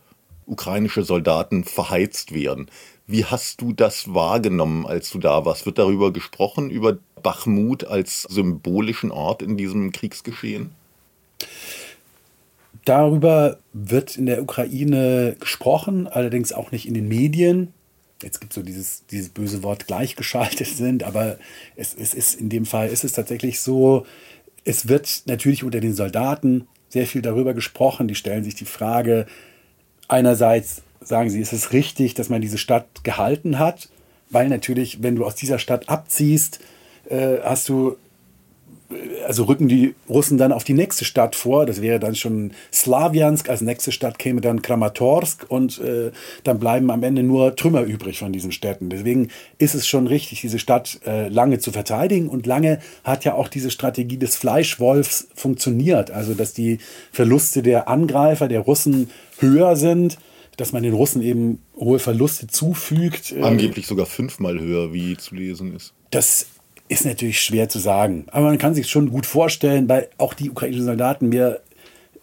ukrainische 0.46 1.02
Soldaten 1.02 1.64
verheizt 1.64 2.32
werden. 2.32 2.70
Wie 3.06 3.24
hast 3.24 3.60
du 3.60 3.72
das 3.72 4.14
wahrgenommen, 4.14 4.86
als 4.86 5.10
du 5.10 5.18
da 5.18 5.44
warst? 5.44 5.66
Wird 5.66 5.78
darüber 5.78 6.12
gesprochen, 6.12 6.70
über 6.70 6.98
Bachmut 7.22 7.84
als 7.84 8.22
symbolischen 8.22 9.10
Ort 9.10 9.42
in 9.42 9.56
diesem 9.56 9.92
Kriegsgeschehen? 9.92 10.70
Darüber 12.84 13.58
wird 13.72 14.16
in 14.16 14.26
der 14.26 14.42
Ukraine 14.42 15.36
gesprochen, 15.38 16.06
allerdings 16.06 16.52
auch 16.52 16.70
nicht 16.70 16.86
in 16.86 16.94
den 16.94 17.08
Medien. 17.08 17.72
Jetzt 18.22 18.40
gibt 18.40 18.52
es 18.52 18.54
so 18.54 18.62
dieses, 18.62 19.04
dieses 19.06 19.28
böse 19.28 19.62
Wort 19.62 19.86
gleichgeschaltet 19.86 20.68
sind, 20.68 21.02
aber 21.02 21.38
es, 21.74 21.94
es 21.94 22.14
ist 22.14 22.40
in 22.40 22.48
dem 22.48 22.64
Fall 22.64 22.88
ist 22.88 23.04
es 23.04 23.12
tatsächlich 23.12 23.60
so, 23.60 24.06
es 24.64 24.88
wird 24.88 25.22
natürlich 25.26 25.64
unter 25.64 25.80
den 25.80 25.94
Soldaten 25.94 26.66
sehr 26.88 27.06
viel 27.06 27.22
darüber 27.22 27.54
gesprochen. 27.54 28.08
Die 28.08 28.14
stellen 28.14 28.44
sich 28.44 28.54
die 28.54 28.64
Frage, 28.64 29.26
einerseits 30.08 30.82
sagen 31.00 31.30
sie, 31.30 31.40
ist 31.40 31.52
es 31.52 31.72
richtig, 31.72 32.14
dass 32.14 32.28
man 32.28 32.40
diese 32.40 32.58
Stadt 32.58 33.04
gehalten 33.04 33.58
hat, 33.58 33.88
weil 34.30 34.48
natürlich, 34.48 35.02
wenn 35.02 35.16
du 35.16 35.24
aus 35.24 35.36
dieser 35.36 35.58
Stadt 35.58 35.88
abziehst, 35.88 36.60
äh, 37.08 37.38
hast 37.42 37.68
du, 37.68 37.96
also 39.26 39.44
rücken 39.44 39.68
die 39.68 39.94
Russen 40.08 40.38
dann 40.38 40.52
auf 40.52 40.64
die 40.64 40.74
nächste 40.74 41.04
Stadt 41.04 41.34
vor. 41.34 41.66
Das 41.66 41.82
wäre 41.82 41.98
dann 41.98 42.14
schon 42.14 42.52
Slawiansk. 42.72 43.48
Als 43.48 43.60
nächste 43.60 43.92
Stadt 43.92 44.18
käme 44.18 44.40
dann 44.40 44.62
Kramatorsk 44.62 45.46
und 45.48 45.80
äh, 45.80 46.12
dann 46.44 46.58
bleiben 46.58 46.90
am 46.90 47.02
Ende 47.02 47.22
nur 47.22 47.56
Trümmer 47.56 47.82
übrig 47.82 48.18
von 48.18 48.32
diesen 48.32 48.52
Städten. 48.52 48.88
Deswegen 48.88 49.28
ist 49.58 49.74
es 49.74 49.86
schon 49.86 50.06
richtig, 50.06 50.40
diese 50.40 50.58
Stadt 50.58 51.00
äh, 51.06 51.28
lange 51.28 51.58
zu 51.58 51.72
verteidigen. 51.72 52.28
Und 52.28 52.46
lange 52.46 52.80
hat 53.04 53.24
ja 53.24 53.34
auch 53.34 53.48
diese 53.48 53.70
Strategie 53.70 54.18
des 54.18 54.36
Fleischwolfs 54.36 55.28
funktioniert. 55.34 56.10
Also, 56.10 56.34
dass 56.34 56.52
die 56.52 56.78
Verluste 57.12 57.62
der 57.62 57.88
Angreifer, 57.88 58.48
der 58.48 58.60
Russen 58.60 59.10
höher 59.38 59.76
sind 59.76 60.18
dass 60.56 60.72
man 60.72 60.82
den 60.82 60.94
Russen 60.94 61.22
eben 61.22 61.60
hohe 61.76 61.98
Verluste 61.98 62.46
zufügt. 62.46 63.32
Äh, 63.32 63.42
Angeblich 63.42 63.86
sogar 63.86 64.06
fünfmal 64.06 64.58
höher, 64.58 64.92
wie 64.92 65.16
zu 65.16 65.34
lesen 65.34 65.74
ist. 65.74 65.92
Das 66.10 66.46
ist 66.88 67.04
natürlich 67.04 67.40
schwer 67.40 67.68
zu 67.68 67.78
sagen. 67.78 68.26
Aber 68.30 68.46
man 68.46 68.58
kann 68.58 68.74
sich 68.74 68.88
schon 68.88 69.10
gut 69.10 69.26
vorstellen, 69.26 69.88
weil 69.88 70.08
auch 70.18 70.34
die 70.34 70.50
ukrainischen 70.50 70.84
Soldaten 70.84 71.28
mir 71.28 71.60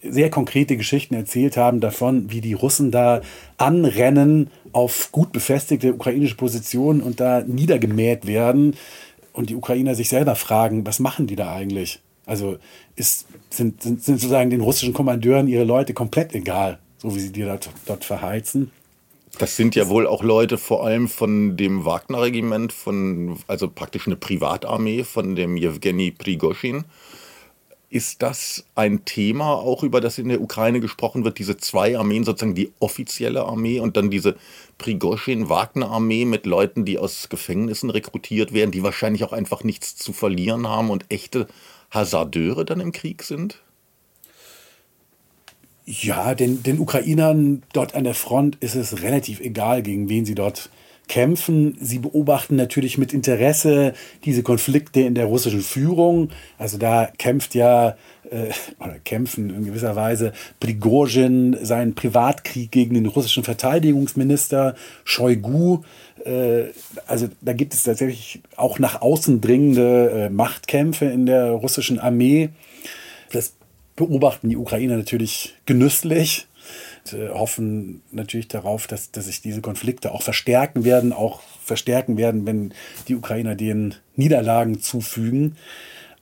sehr 0.02 0.30
konkrete 0.30 0.76
Geschichten 0.76 1.14
erzählt 1.14 1.56
haben 1.56 1.80
davon, 1.80 2.30
wie 2.30 2.40
die 2.40 2.52
Russen 2.52 2.90
da 2.90 3.22
anrennen 3.56 4.50
auf 4.72 5.10
gut 5.12 5.32
befestigte 5.32 5.94
ukrainische 5.94 6.36
Positionen 6.36 7.00
und 7.00 7.20
da 7.20 7.42
niedergemäht 7.42 8.26
werden 8.26 8.76
und 9.32 9.50
die 9.50 9.56
Ukrainer 9.56 9.94
sich 9.94 10.08
selber 10.08 10.34
fragen, 10.34 10.86
was 10.86 10.98
machen 10.98 11.26
die 11.26 11.36
da 11.36 11.54
eigentlich? 11.54 12.00
Also 12.26 12.58
ist, 12.96 13.26
sind, 13.50 13.82
sind, 13.82 14.02
sind 14.02 14.20
sozusagen 14.20 14.50
den 14.50 14.60
russischen 14.60 14.94
Kommandeuren 14.94 15.48
ihre 15.48 15.64
Leute 15.64 15.94
komplett 15.94 16.34
egal, 16.34 16.78
so 16.98 17.14
wie 17.14 17.20
sie 17.20 17.32
die 17.32 17.42
dort, 17.42 17.70
dort 17.86 18.04
verheizen. 18.04 18.70
Das 19.38 19.56
sind 19.56 19.74
ja 19.74 19.88
wohl 19.88 20.06
auch 20.06 20.22
Leute 20.22 20.58
vor 20.58 20.86
allem 20.86 21.08
von 21.08 21.56
dem 21.56 21.84
Wagner-Regiment, 21.84 22.72
also 23.48 23.68
praktisch 23.68 24.06
eine 24.06 24.16
Privatarmee 24.16 25.02
von 25.02 25.34
dem 25.34 25.56
Jewgeni 25.56 26.12
Prigoschin. 26.12 26.84
Ist 27.90 28.22
das 28.22 28.64
ein 28.74 29.04
Thema, 29.04 29.54
auch 29.54 29.82
über 29.82 30.00
das 30.00 30.18
in 30.18 30.28
der 30.28 30.40
Ukraine 30.40 30.80
gesprochen 30.80 31.24
wird, 31.24 31.38
diese 31.38 31.56
zwei 31.56 31.98
Armeen, 31.98 32.24
sozusagen 32.24 32.54
die 32.54 32.72
offizielle 32.80 33.44
Armee 33.44 33.80
und 33.80 33.96
dann 33.96 34.10
diese 34.10 34.36
Prigoschin-Wagner-Armee 34.78 36.24
mit 36.24 36.46
Leuten, 36.46 36.84
die 36.84 36.98
aus 36.98 37.28
Gefängnissen 37.28 37.90
rekrutiert 37.90 38.52
werden, 38.52 38.70
die 38.70 38.82
wahrscheinlich 38.82 39.24
auch 39.24 39.32
einfach 39.32 39.64
nichts 39.64 39.96
zu 39.96 40.12
verlieren 40.12 40.68
haben 40.68 40.90
und 40.90 41.06
echte 41.08 41.48
Hasardeure 41.90 42.64
dann 42.64 42.80
im 42.80 42.92
Krieg 42.92 43.22
sind? 43.22 43.60
Ja, 45.86 46.34
den, 46.34 46.62
den 46.62 46.78
Ukrainern 46.78 47.62
dort 47.72 47.94
an 47.94 48.04
der 48.04 48.14
Front 48.14 48.56
ist 48.60 48.74
es 48.74 49.02
relativ 49.02 49.40
egal, 49.40 49.82
gegen 49.82 50.08
wen 50.08 50.24
sie 50.24 50.34
dort 50.34 50.70
kämpfen. 51.08 51.76
Sie 51.80 51.98
beobachten 51.98 52.56
natürlich 52.56 52.96
mit 52.96 53.12
Interesse 53.12 53.92
diese 54.24 54.42
Konflikte 54.42 55.00
in 55.00 55.14
der 55.14 55.26
russischen 55.26 55.60
Führung. 55.60 56.30
Also 56.56 56.78
da 56.78 57.10
kämpft 57.18 57.54
ja, 57.54 57.96
äh, 58.30 58.50
oder 58.80 58.98
kämpfen 59.04 59.50
in 59.50 59.66
gewisser 59.66 59.96
Weise 59.96 60.32
Prigozhin 60.60 61.58
seinen 61.60 61.94
Privatkrieg 61.94 62.70
gegen 62.70 62.94
den 62.94 63.06
russischen 63.06 63.44
Verteidigungsminister 63.44 64.76
Shoigu. 65.04 65.82
Äh, 66.24 66.64
also 67.06 67.28
da 67.42 67.52
gibt 67.52 67.74
es 67.74 67.82
tatsächlich 67.82 68.40
auch 68.56 68.78
nach 68.78 69.02
außen 69.02 69.42
dringende 69.42 70.10
äh, 70.10 70.30
Machtkämpfe 70.30 71.04
in 71.04 71.26
der 71.26 71.50
russischen 71.50 71.98
Armee. 71.98 72.48
Das 73.32 73.52
beobachten 73.96 74.48
die 74.48 74.56
Ukrainer 74.56 74.96
natürlich 74.96 75.54
genüsslich 75.66 76.46
und, 77.04 77.18
äh, 77.18 77.28
hoffen 77.28 78.02
natürlich 78.10 78.48
darauf, 78.48 78.86
dass, 78.86 79.10
dass 79.10 79.26
sich 79.26 79.40
diese 79.40 79.60
Konflikte 79.60 80.12
auch 80.12 80.22
verstärken 80.22 80.84
werden, 80.84 81.12
auch 81.12 81.42
verstärken 81.62 82.16
werden, 82.16 82.46
wenn 82.46 82.74
die 83.08 83.14
Ukrainer 83.14 83.54
den 83.54 83.94
Niederlagen 84.16 84.80
zufügen. 84.80 85.56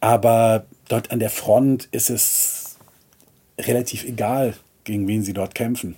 Aber 0.00 0.66
dort 0.88 1.11
an 1.11 1.20
der 1.20 1.30
Front 1.30 1.88
ist 1.92 2.11
es 2.11 2.76
relativ 3.58 4.04
egal, 4.04 4.54
gegen 4.85 5.06
wen 5.06 5.22
sie 5.22 5.32
dort 5.32 5.54
kämpfen. 5.54 5.96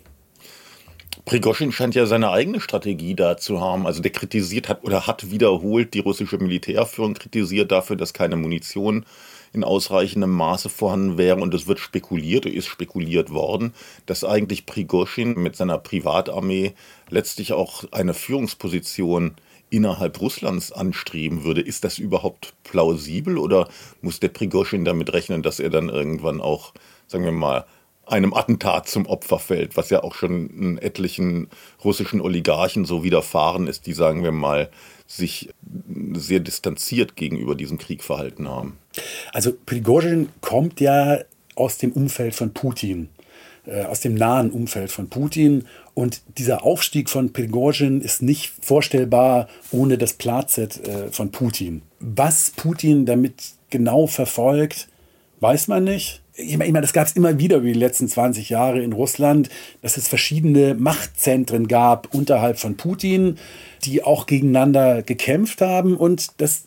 Prigoschin 1.25 1.73
scheint 1.73 1.95
ja 1.95 2.05
seine 2.05 2.31
eigene 2.31 2.61
Strategie 2.61 3.15
da 3.15 3.39
zu 3.39 3.61
haben. 3.61 3.87
Also 3.87 4.03
der 4.03 4.13
kritisiert 4.13 4.69
hat 4.69 4.85
oder 4.85 5.07
hat 5.07 5.31
wiederholt 5.31 5.95
die 5.95 6.01
russische 6.01 6.37
Militärführung 6.37 7.15
kritisiert 7.15 7.73
dafür, 7.73 7.97
dass 7.97 8.13
keine 8.13 8.37
Munition 8.37 9.07
in 9.55 9.65
ausreichendem 9.65 10.31
Maße 10.31 10.69
vorhanden 10.69 11.17
wäre. 11.17 11.41
Und 11.41 11.55
es 11.55 11.67
wird 11.67 11.79
spekuliert, 11.79 12.45
ist 12.45 12.67
spekuliert 12.67 13.31
worden, 13.31 13.73
dass 14.05 14.25
eigentlich 14.25 14.67
Prigoschin 14.67 15.35
mit 15.35 15.57
seiner 15.57 15.79
Privatarmee 15.79 16.75
letztlich 17.09 17.53
auch 17.53 17.85
eine 17.93 18.15
Führungsposition 18.15 19.37
innerhalb 19.71 20.21
Russlands 20.21 20.73
anstreben 20.73 21.45
würde. 21.45 21.61
Ist 21.61 21.85
das 21.85 21.99
überhaupt 21.99 22.55
plausibel 22.65 23.39
oder 23.39 23.69
muss 24.03 24.21
der 24.21 24.29
Prigoschin 24.29 24.85
damit 24.85 25.13
rechnen, 25.13 25.43
dass 25.43 25.61
er 25.61 25.71
dann 25.71 25.89
irgendwann 25.89 26.41
auch, 26.41 26.75
sagen 27.07 27.25
wir 27.25 27.33
mal, 27.33 27.65
einem 28.07 28.35
Attentat 28.35 28.89
zum 28.89 29.07
Opfer 29.07 29.39
fällt, 29.39 29.77
was 29.77 29.91
ja 29.91 30.03
auch 30.03 30.15
schon 30.15 30.79
etlichen 30.79 31.49
russischen 31.85 32.21
Oligarchen 32.21 32.85
so 32.85 33.03
widerfahren 33.05 33.67
ist, 33.67 33.87
die, 33.87 33.93
sagen 33.93 34.23
wir 34.23 34.33
mal, 34.33 34.71
sich 35.07 35.51
sehr 36.15 36.41
distanziert 36.41 37.17
gegenüber 37.17 37.55
diesem 37.55 37.79
Krieg 37.79 38.03
verhalten 38.03 38.49
haben. 38.49 38.79
Also 39.33 39.53
Prigozhin 39.67 40.29
kommt 40.41 40.81
ja 40.81 41.19
aus 41.55 41.79
dem 41.79 41.93
Umfeld 41.93 42.35
von 42.35 42.53
Putin, 42.53 43.09
äh, 43.67 43.85
aus 43.85 44.01
dem 44.01 44.15
nahen 44.15 44.51
Umfeld 44.51 44.91
von 44.91 45.09
Putin. 45.09 45.67
Und 45.95 46.23
dieser 46.39 46.65
Aufstieg 46.65 47.11
von 47.11 47.33
Prigozhin 47.33 48.01
ist 48.01 48.23
nicht 48.23 48.53
vorstellbar 48.61 49.49
ohne 49.71 49.99
das 49.99 50.15
Platzet 50.15 50.87
äh, 50.87 51.13
von 51.13 51.31
Putin. 51.31 51.83
Was 52.01 52.51
Putin 52.51 53.07
damit 53.07 53.35
genau 53.71 54.07
verfolgt, 54.07 54.89
weiß 55.41 55.69
man 55.69 55.85
nicht. 55.85 56.24
Ich 56.37 56.59
meine, 56.59 56.81
das 56.81 56.93
gab 56.93 57.07
es 57.07 57.13
immer 57.13 57.39
wieder 57.39 57.59
über 57.59 57.67
die 57.67 57.75
letzten 57.75 58.09
20 58.09 58.49
Jahre 58.49 58.83
in 58.83 58.93
Russland, 58.93 59.51
dass 59.83 59.97
es 59.97 60.09
verschiedene 60.09 60.75
Machtzentren 60.75 61.69
gab 61.69 62.13
unterhalb 62.13 62.59
von 62.59 62.77
Putin, 62.77 63.39
die 63.85 64.03
auch 64.03 64.27
gegeneinander 64.27 65.03
gekämpft 65.03 65.61
haben 65.61 65.97
und 65.97 66.41
das 66.41 66.65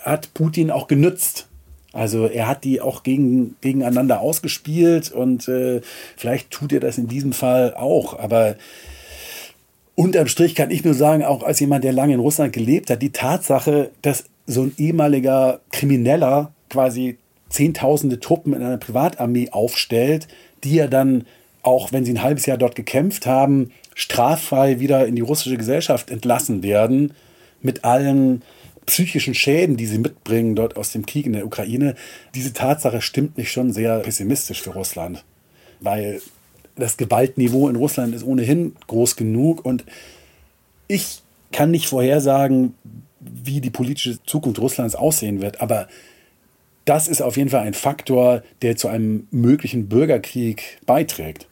hat 0.00 0.34
Putin 0.34 0.70
auch 0.70 0.86
genützt. 0.86 1.48
Also 1.94 2.26
er 2.26 2.46
hat 2.46 2.64
die 2.64 2.82
auch 2.82 3.02
gegen, 3.02 3.56
gegeneinander 3.62 4.20
ausgespielt 4.20 5.10
und 5.10 5.48
äh, 5.48 5.80
vielleicht 6.16 6.50
tut 6.50 6.72
er 6.72 6.80
das 6.80 6.98
in 6.98 7.08
diesem 7.08 7.32
Fall 7.32 7.74
auch. 7.74 8.18
Aber 8.18 8.56
unterm 9.94 10.28
Strich 10.28 10.54
kann 10.54 10.70
ich 10.70 10.84
nur 10.84 10.92
sagen, 10.92 11.24
auch 11.24 11.42
als 11.42 11.58
jemand, 11.58 11.84
der 11.84 11.94
lange 11.94 12.12
in 12.12 12.20
Russland 12.20 12.52
gelebt 12.52 12.90
hat, 12.90 13.00
die 13.00 13.12
Tatsache, 13.12 13.90
dass 14.02 14.24
so 14.46 14.64
ein 14.64 14.74
ehemaliger 14.76 15.60
Krimineller 15.72 16.52
quasi 16.68 17.16
zehntausende 17.48 18.20
Truppen 18.20 18.52
in 18.52 18.62
einer 18.62 18.78
Privatarmee 18.78 19.50
aufstellt, 19.50 20.28
die 20.64 20.78
er 20.78 20.88
dann 20.88 21.26
auch, 21.62 21.92
wenn 21.92 22.04
sie 22.04 22.12
ein 22.12 22.22
halbes 22.22 22.46
Jahr 22.46 22.58
dort 22.58 22.74
gekämpft 22.74 23.26
haben, 23.26 23.72
straffrei 23.94 24.78
wieder 24.78 25.06
in 25.06 25.16
die 25.16 25.22
russische 25.22 25.56
Gesellschaft 25.56 26.10
entlassen 26.10 26.62
werden, 26.62 27.14
mit 27.60 27.84
allen 27.84 28.42
psychischen 28.86 29.34
Schäden, 29.34 29.76
die 29.76 29.86
sie 29.86 29.98
mitbringen 29.98 30.54
dort 30.54 30.76
aus 30.76 30.92
dem 30.92 31.04
Krieg 31.06 31.26
in 31.26 31.32
der 31.32 31.44
Ukraine, 31.44 31.96
diese 32.34 32.52
Tatsache 32.52 33.00
stimmt 33.00 33.36
mich 33.36 33.50
schon 33.50 33.72
sehr 33.72 33.98
pessimistisch 34.00 34.62
für 34.62 34.70
Russland. 34.70 35.24
Weil 35.80 36.20
das 36.76 36.96
Gewaltniveau 36.96 37.68
in 37.68 37.76
Russland 37.76 38.14
ist 38.14 38.24
ohnehin 38.24 38.76
groß 38.86 39.16
genug 39.16 39.64
und 39.64 39.84
ich 40.88 41.22
kann 41.52 41.70
nicht 41.70 41.88
vorhersagen, 41.88 42.74
wie 43.18 43.60
die 43.60 43.70
politische 43.70 44.22
Zukunft 44.24 44.60
Russlands 44.60 44.94
aussehen 44.94 45.40
wird, 45.40 45.60
aber 45.60 45.88
das 46.86 47.08
ist 47.08 47.20
auf 47.20 47.36
jeden 47.36 47.50
Fall 47.50 47.60
ein 47.60 47.74
Faktor, 47.74 48.42
der 48.62 48.76
zu 48.76 48.88
einem 48.88 49.26
möglichen 49.30 49.88
Bürgerkrieg 49.88 50.78
beiträgt. 50.86 51.46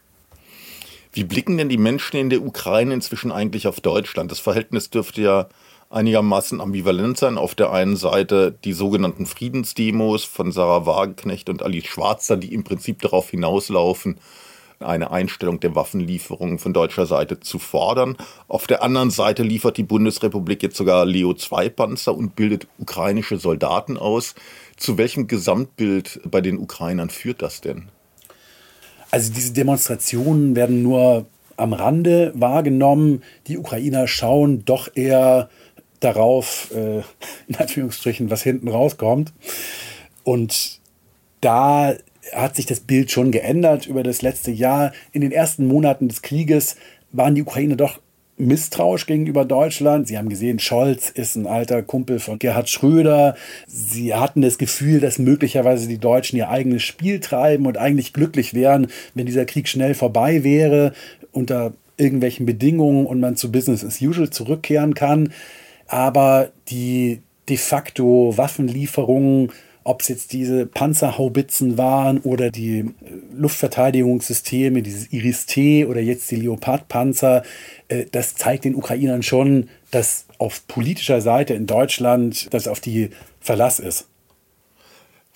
Wie 1.13 1.25
blicken 1.25 1.59
denn 1.59 1.69
die 1.69 1.77
Menschen 1.77 2.17
in 2.17 2.31
der 2.31 2.43
Ukraine 2.43 2.95
inzwischen 2.95 3.31
eigentlich 3.31 3.67
auf 3.67 3.81
Deutschland? 3.81 4.31
Das 4.31 4.41
Verhältnis 4.41 4.91
dürfte 4.91 5.23
ja 5.23 5.49
einigermaßen 5.91 6.61
ambivalent 6.61 7.19
sein. 7.19 7.37
Auf 7.37 7.55
der 7.55 7.73
einen 7.73 7.97
Seite 7.97 8.57
die 8.65 8.73
sogenannten 8.73 9.27
Friedensdemos 9.27 10.25
von 10.25 10.51
Sarah 10.53 10.87
Wagenknecht 10.87 11.49
und 11.49 11.63
Alice 11.63 11.87
Schwarzer, 11.87 12.37
die 12.37 12.53
im 12.55 12.65
Prinzip 12.65 13.03
darauf 13.03 13.31
hinauslaufen, 13.31 14.19
eine 14.81 15.11
Einstellung 15.11 15.61
der 15.61 15.75
Waffenlieferungen 15.75 16.59
von 16.59 16.73
deutscher 16.73 17.07
Seite 17.07 17.41
zu 17.41 17.59
fordern. 17.59 18.17
Auf 18.49 18.67
der 18.67 18.83
anderen 18.83 19.11
Seite 19.11 19.43
liefert 19.43 19.77
die 19.77 19.83
Bundesrepublik 19.83 20.63
jetzt 20.63 20.77
sogar 20.77 21.07
Leo-2-Panzer 21.07 22.15
und 22.15 22.37
bildet 22.37 22.67
ukrainische 22.79 23.39
Soldaten 23.39 23.97
aus. 23.97 24.35
Zu 24.77 24.99
welchem 24.99 25.27
Gesamtbild 25.27 26.21
bei 26.25 26.41
den 26.41 26.59
Ukrainern 26.59 27.11
führt 27.11 27.43
das 27.43 27.61
denn? 27.61 27.89
Also 29.11 29.33
diese 29.33 29.53
Demonstrationen 29.53 30.57
werden 30.57 30.83
nur 30.83 31.27
am 31.57 31.73
Rande 31.73 32.33
wahrgenommen. 32.35 33.23
Die 33.47 33.59
Ukrainer 33.59 34.09
schauen 34.09 34.65
doch 34.65 34.89
eher 34.95 35.49
darauf, 36.01 36.71
äh, 36.75 36.99
in 37.47 37.57
Anführungsstrichen, 37.57 38.31
was 38.31 38.43
hinten 38.43 38.69
rauskommt. 38.69 39.33
Und 40.25 40.81
da 41.41 41.95
hat 42.33 42.57
sich 42.57 42.67
das 42.67 42.81
Bild 42.81 43.11
schon 43.11 43.31
geändert 43.31 43.87
über 43.87 44.03
das 44.03 44.23
letzte 44.23 44.51
Jahr. 44.51 44.93
In 45.13 45.21
den 45.21 45.33
ersten 45.33 45.67
Monaten 45.67 46.09
des 46.09 46.23
Krieges 46.23 46.77
waren 47.13 47.35
die 47.35 47.43
Ukrainer 47.43 47.77
doch 47.77 48.01
misstrauisch 48.37 49.07
gegenüber 49.07 49.45
Deutschland. 49.45 50.09
Sie 50.09 50.19
haben 50.19 50.29
gesehen, 50.29 50.59
Scholz 50.59 51.11
ist 51.11 51.37
ein 51.37 51.47
alter 51.47 51.83
Kumpel 51.83 52.19
von 52.19 52.39
Gerhard 52.39 52.69
Schröder. 52.69 53.37
Sie 53.67 54.15
hatten 54.15 54.43
das 54.43 54.59
Gefühl, 54.59 55.01
dass 55.01 55.19
möglicherweise 55.19 55.89
die 55.89 55.99
Deutschen 55.99 56.37
ihr 56.37 56.49
eigenes 56.49 56.83
Spiel 56.83 57.21
treiben 57.21 57.67
und 57.67 57.79
eigentlich 57.79 58.13
glücklich 58.13 58.55
wären, 58.55 58.89
wenn 59.15 59.27
dieser 59.27 59.45
Krieg 59.45 59.69
schnell 59.69 59.95
vorbei 59.95 60.45
wäre, 60.45 60.93
unter 61.33 61.73
irgendwelchen 61.97 62.45
Bedingungen 62.45 63.07
und 63.07 63.21
man 63.21 63.37
zu 63.37 63.53
Business 63.53 63.85
as 63.85 64.01
usual 64.01 64.31
zurückkehren 64.31 64.95
kann 64.95 65.31
aber 65.87 66.51
die 66.69 67.21
de 67.49 67.57
facto 67.57 68.37
Waffenlieferungen, 68.37 69.53
ob 69.85 70.01
es 70.01 70.09
jetzt 70.09 70.33
diese 70.33 70.67
Panzerhaubitzen 70.67 71.79
waren 71.79 72.19
oder 72.21 72.51
die 72.51 72.79
äh, 72.79 72.85
Luftverteidigungssysteme, 73.37 74.83
dieses 74.83 75.13
Iris-T 75.13 75.85
oder 75.85 76.01
jetzt 76.01 76.31
die 76.31 76.37
Leopard-Panzer, 76.37 77.43
äh, 77.89 78.07
das 78.11 78.35
zeigt 78.35 78.65
den 78.65 78.75
Ukrainern 78.75 79.23
schon, 79.23 79.69
dass 79.91 80.27
auf 80.39 80.67
politischer 80.67 81.21
Seite 81.21 81.55
in 81.55 81.67
Deutschland 81.67 82.53
das 82.53 82.67
auf 82.67 82.81
die 82.81 83.11
Verlass 83.41 83.79
ist. 83.79 84.09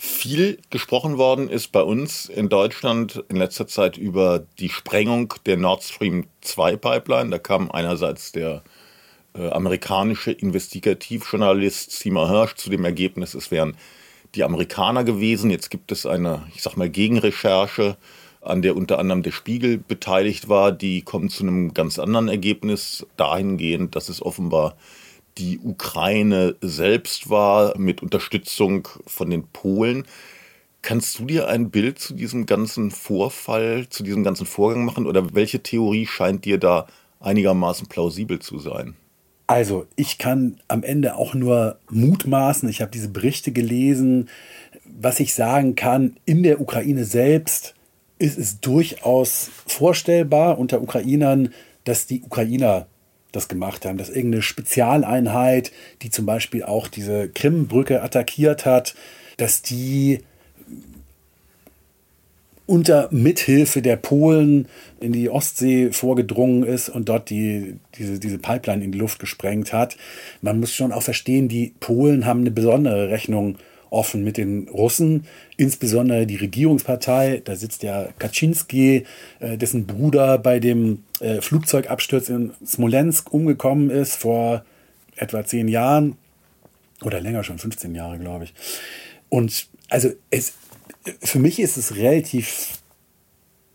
Viel 0.00 0.58
gesprochen 0.70 1.18
worden 1.18 1.48
ist 1.48 1.72
bei 1.72 1.82
uns 1.82 2.26
in 2.26 2.48
Deutschland 2.48 3.24
in 3.28 3.36
letzter 3.36 3.66
Zeit 3.66 3.98
über 3.98 4.46
die 4.58 4.68
Sprengung 4.68 5.34
der 5.44 5.56
Nord 5.56 5.82
Stream 5.82 6.26
2 6.40 6.76
Pipeline. 6.76 7.30
Da 7.30 7.38
kam 7.38 7.70
einerseits 7.70 8.30
der 8.30 8.62
äh, 9.34 9.48
amerikanische 9.48 10.30
Investigativjournalist 10.30 11.90
Seymour 11.90 12.30
Hirsch 12.30 12.54
zu 12.54 12.70
dem 12.70 12.84
Ergebnis, 12.84 13.34
es 13.34 13.50
wären 13.50 13.76
die 14.34 14.44
Amerikaner 14.44 15.04
gewesen. 15.04 15.50
Jetzt 15.50 15.70
gibt 15.70 15.92
es 15.92 16.06
eine, 16.06 16.46
ich 16.54 16.62
sag 16.62 16.76
mal, 16.76 16.90
Gegenrecherche, 16.90 17.96
an 18.40 18.62
der 18.62 18.76
unter 18.76 18.98
anderem 18.98 19.22
der 19.22 19.32
Spiegel 19.32 19.78
beteiligt 19.78 20.48
war. 20.48 20.72
Die 20.72 21.02
kommt 21.02 21.32
zu 21.32 21.42
einem 21.42 21.74
ganz 21.74 21.98
anderen 21.98 22.28
Ergebnis, 22.28 23.06
dahingehend, 23.16 23.96
dass 23.96 24.08
es 24.08 24.22
offenbar 24.22 24.76
die 25.38 25.58
Ukraine 25.58 26.56
selbst 26.60 27.30
war, 27.30 27.78
mit 27.78 28.02
Unterstützung 28.02 28.88
von 29.06 29.30
den 29.30 29.44
Polen. 29.46 30.04
Kannst 30.82 31.18
du 31.18 31.24
dir 31.24 31.48
ein 31.48 31.70
Bild 31.70 31.98
zu 31.98 32.14
diesem 32.14 32.46
ganzen 32.46 32.90
Vorfall, 32.90 33.88
zu 33.88 34.02
diesem 34.02 34.24
ganzen 34.24 34.46
Vorgang 34.46 34.84
machen 34.84 35.06
oder 35.06 35.34
welche 35.34 35.62
Theorie 35.62 36.06
scheint 36.06 36.44
dir 36.44 36.58
da 36.58 36.86
einigermaßen 37.20 37.88
plausibel 37.88 38.38
zu 38.38 38.58
sein? 38.58 38.96
Also, 39.48 39.86
ich 39.96 40.18
kann 40.18 40.60
am 40.68 40.82
Ende 40.82 41.16
auch 41.16 41.32
nur 41.32 41.78
mutmaßen. 41.90 42.68
Ich 42.68 42.82
habe 42.82 42.90
diese 42.90 43.08
Berichte 43.08 43.50
gelesen. 43.50 44.28
Was 44.84 45.20
ich 45.20 45.32
sagen 45.32 45.74
kann, 45.74 46.16
in 46.26 46.42
der 46.42 46.60
Ukraine 46.60 47.04
selbst 47.04 47.74
ist 48.18 48.36
es 48.36 48.60
durchaus 48.60 49.50
vorstellbar 49.66 50.58
unter 50.58 50.82
Ukrainern, 50.82 51.54
dass 51.84 52.06
die 52.06 52.20
Ukrainer 52.20 52.88
das 53.32 53.48
gemacht 53.48 53.86
haben, 53.86 53.96
dass 53.96 54.10
irgendeine 54.10 54.42
Spezialeinheit, 54.42 55.72
die 56.02 56.10
zum 56.10 56.26
Beispiel 56.26 56.62
auch 56.64 56.86
diese 56.86 57.30
Krimbrücke 57.30 58.02
attackiert 58.02 58.66
hat, 58.66 58.94
dass 59.38 59.62
die 59.62 60.20
unter 62.68 63.08
Mithilfe 63.10 63.80
der 63.80 63.96
Polen 63.96 64.68
in 65.00 65.12
die 65.12 65.30
Ostsee 65.30 65.90
vorgedrungen 65.90 66.64
ist 66.64 66.90
und 66.90 67.08
dort 67.08 67.30
die, 67.30 67.76
diese, 67.96 68.20
diese 68.20 68.38
Pipeline 68.38 68.84
in 68.84 68.92
die 68.92 68.98
Luft 68.98 69.18
gesprengt 69.18 69.72
hat. 69.72 69.96
Man 70.42 70.60
muss 70.60 70.74
schon 70.74 70.92
auch 70.92 71.02
verstehen, 71.02 71.48
die 71.48 71.72
Polen 71.80 72.26
haben 72.26 72.40
eine 72.40 72.50
besondere 72.50 73.08
Rechnung 73.08 73.56
offen 73.88 74.22
mit 74.22 74.36
den 74.36 74.68
Russen, 74.68 75.24
insbesondere 75.56 76.26
die 76.26 76.36
Regierungspartei. 76.36 77.40
Da 77.42 77.56
sitzt 77.56 77.82
ja 77.82 78.08
Kaczynski, 78.18 79.06
äh, 79.40 79.56
dessen 79.56 79.86
Bruder 79.86 80.36
bei 80.36 80.60
dem 80.60 81.04
äh, 81.20 81.40
Flugzeugabsturz 81.40 82.28
in 82.28 82.52
Smolensk 82.66 83.32
umgekommen 83.32 83.88
ist 83.88 84.16
vor 84.16 84.62
etwa 85.16 85.42
zehn 85.42 85.68
Jahren 85.68 86.18
oder 87.02 87.22
länger 87.22 87.44
schon, 87.44 87.58
15 87.58 87.94
Jahre, 87.94 88.18
glaube 88.18 88.44
ich. 88.44 88.52
Und 89.30 89.68
also 89.88 90.10
es, 90.28 90.52
für 91.20 91.38
mich 91.38 91.60
ist 91.60 91.76
es 91.76 91.96
relativ 91.96 92.78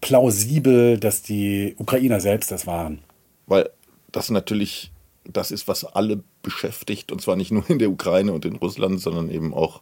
plausibel, 0.02 1.00
dass 1.00 1.22
die 1.22 1.76
Ukrainer 1.78 2.20
selbst 2.20 2.52
das 2.52 2.68
waren. 2.68 3.00
Weil 3.48 3.70
das 4.12 4.30
natürlich 4.30 4.92
das 5.26 5.52
ist, 5.52 5.68
was 5.68 5.86
alle 5.86 6.22
beschäftigt, 6.42 7.12
und 7.12 7.22
zwar 7.22 7.36
nicht 7.36 7.52
nur 7.52 7.70
in 7.70 7.80
der 7.80 7.90
Ukraine 7.90 8.34
und 8.34 8.46
in 8.46 8.58
Russland, 8.58 9.00
sondern 9.00 9.32
eben 9.32 9.54
auch 9.54 9.82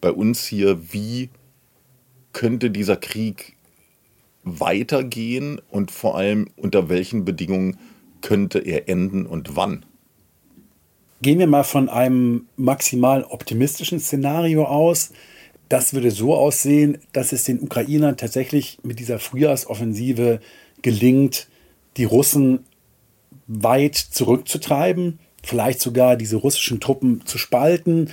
bei 0.00 0.10
uns 0.10 0.46
hier. 0.46 0.92
Wie 0.92 1.28
könnte 2.32 2.70
dieser 2.70 2.96
Krieg 2.96 3.56
weitergehen 4.42 5.60
und 5.70 5.90
vor 5.90 6.16
allem 6.16 6.48
unter 6.56 6.88
welchen 6.88 7.24
Bedingungen 7.24 7.78
könnte 8.22 8.58
er 8.58 8.88
enden 8.88 9.26
und 9.26 9.56
wann? 9.56 9.84
Gehen 11.22 11.38
wir 11.38 11.46
mal 11.46 11.64
von 11.64 11.90
einem 11.90 12.46
maximal 12.56 13.24
optimistischen 13.24 14.00
Szenario 14.00 14.64
aus. 14.64 15.12
Das 15.70 15.94
würde 15.94 16.10
so 16.10 16.34
aussehen, 16.34 16.98
dass 17.12 17.30
es 17.32 17.44
den 17.44 17.60
Ukrainern 17.60 18.16
tatsächlich 18.16 18.78
mit 18.82 18.98
dieser 18.98 19.20
Frühjahrsoffensive 19.20 20.40
gelingt, 20.82 21.46
die 21.96 22.04
Russen 22.04 22.64
weit 23.46 23.94
zurückzutreiben. 23.94 25.20
vielleicht 25.42 25.80
sogar 25.80 26.16
diese 26.16 26.36
russischen 26.36 26.80
Truppen 26.80 27.24
zu 27.24 27.38
spalten, 27.38 28.10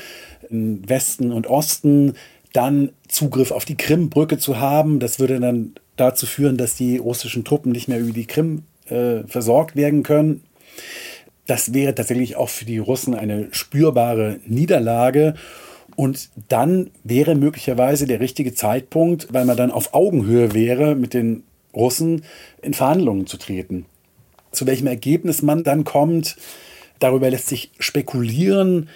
in 0.50 0.88
Westen 0.88 1.34
und 1.34 1.48
Osten, 1.48 2.13
dann 2.54 2.91
Zugriff 3.10 3.52
auf 3.52 3.65
die 3.65 3.76
Krimbrücke 3.76 4.38
zu 4.38 4.60
haben. 4.60 5.00
Das 5.00 5.20
würde 5.20 5.39
dann 5.39 5.74
dazu 5.98 6.26
führen, 6.26 6.58
dass 6.58 6.76
die 6.76 6.98
russischen 6.98 7.43
Truppen 7.43 7.72
nicht 7.72 7.88
mehr 7.89 8.00
über 8.00 8.13
die 8.13 8.28
Krim 8.28 8.63
äh, 8.86 9.24
versorgt 9.28 9.76
werden 9.76 10.04
können. 10.04 10.43
Das 11.48 11.74
wäre 11.74 11.96
tatsächlich 11.96 12.36
auch 12.36 12.50
für 12.50 12.65
die 12.65 12.78
Russen 12.78 13.15
eine 13.15 13.48
spürbare 13.52 14.39
Niederlage. 14.46 15.34
Und 15.97 16.29
dann 16.47 16.91
wäre 17.03 17.33
möglicherweise 17.33 18.05
der 18.05 18.19
richtige 18.19 18.53
Zeitpunkt, 18.53 19.33
weil 19.33 19.45
man 19.45 19.57
dann 19.57 19.71
auf 19.71 19.95
Augenhöhe 19.95 20.53
wäre, 20.53 20.93
mit 20.93 21.15
den 21.15 21.41
Russen 21.73 22.23
in 22.62 22.75
Verhandlungen 22.75 23.25
zu 23.25 23.38
treten. 23.38 23.88
Zu 24.51 24.67
welchem 24.67 24.86
Ergebnis 24.86 25.41
man 25.41 25.63
dann 25.63 25.86
kommt, 25.86 26.38
darüber 26.99 27.31
lässt 27.31 27.47
sich 27.47 27.71
spekulieren. 27.79 28.89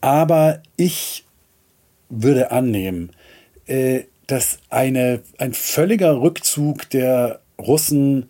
Aber 0.00 0.60
ich 0.76 1.24
würde 2.08 2.50
annehmen, 2.50 3.10
äh, 3.66 4.00
dass 4.26 4.58
eine, 4.70 5.22
ein 5.38 5.54
völliger 5.54 6.20
Rückzug 6.20 6.90
der 6.90 7.42
Russen 7.60 8.28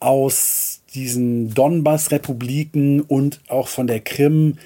aus 0.00 0.82
diesen 0.92 1.54
Donbass-Republiken 1.54 3.00
und 3.00 3.42
auch 3.46 3.68
von 3.68 3.86
der 3.86 4.00
Krim 4.00 4.56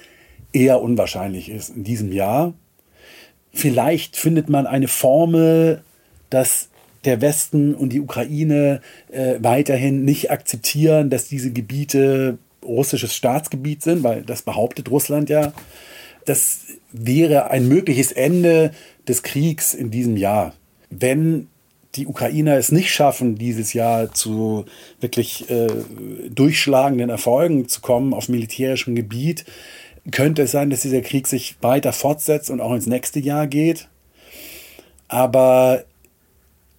eher 0.55 0.81
unwahrscheinlich 0.81 1.49
ist 1.49 1.75
in 1.75 1.83
diesem 1.83 2.11
Jahr. 2.11 2.53
Vielleicht 3.51 4.15
findet 4.15 4.49
man 4.49 4.67
eine 4.67 4.87
Formel, 4.87 5.83
dass 6.29 6.69
der 7.03 7.21
Westen 7.21 7.75
und 7.75 7.89
die 7.93 8.01
Ukraine 8.01 8.81
äh, 9.11 9.35
weiterhin 9.39 10.03
nicht 10.03 10.31
akzeptieren, 10.31 11.09
dass 11.09 11.27
diese 11.27 11.51
Gebiete 11.51 12.37
russisches 12.63 13.13
Staatsgebiet 13.15 13.83
sind, 13.83 14.03
weil 14.03 14.23
das 14.23 14.41
behauptet 14.41 14.89
Russland 14.89 15.29
ja. 15.29 15.53
Das 16.25 16.61
wäre 16.91 17.51
ein 17.51 17.67
mögliches 17.67 18.11
Ende 18.11 18.71
des 19.07 19.21
Kriegs 19.21 19.75
in 19.75 19.91
diesem 19.91 20.17
Jahr. 20.17 20.53
Wenn 20.89 21.47
die 21.95 22.07
Ukrainer 22.07 22.57
es 22.57 22.71
nicht 22.71 22.91
schaffen, 22.91 23.35
dieses 23.35 23.73
Jahr 23.73 24.13
zu 24.13 24.65
wirklich 24.99 25.49
äh, 25.49 25.67
durchschlagenden 26.29 27.09
Erfolgen 27.09 27.69
zu 27.69 27.81
kommen 27.81 28.13
auf 28.13 28.27
militärischem 28.27 28.95
Gebiet, 28.95 29.45
könnte 30.11 30.43
es 30.43 30.51
sein, 30.51 30.69
dass 30.69 30.81
dieser 30.81 31.01
Krieg 31.01 31.27
sich 31.27 31.57
weiter 31.61 31.93
fortsetzt 31.93 32.49
und 32.49 32.61
auch 32.61 32.73
ins 32.73 32.87
nächste 32.87 33.19
Jahr 33.19 33.47
geht. 33.47 33.87
Aber 35.07 35.83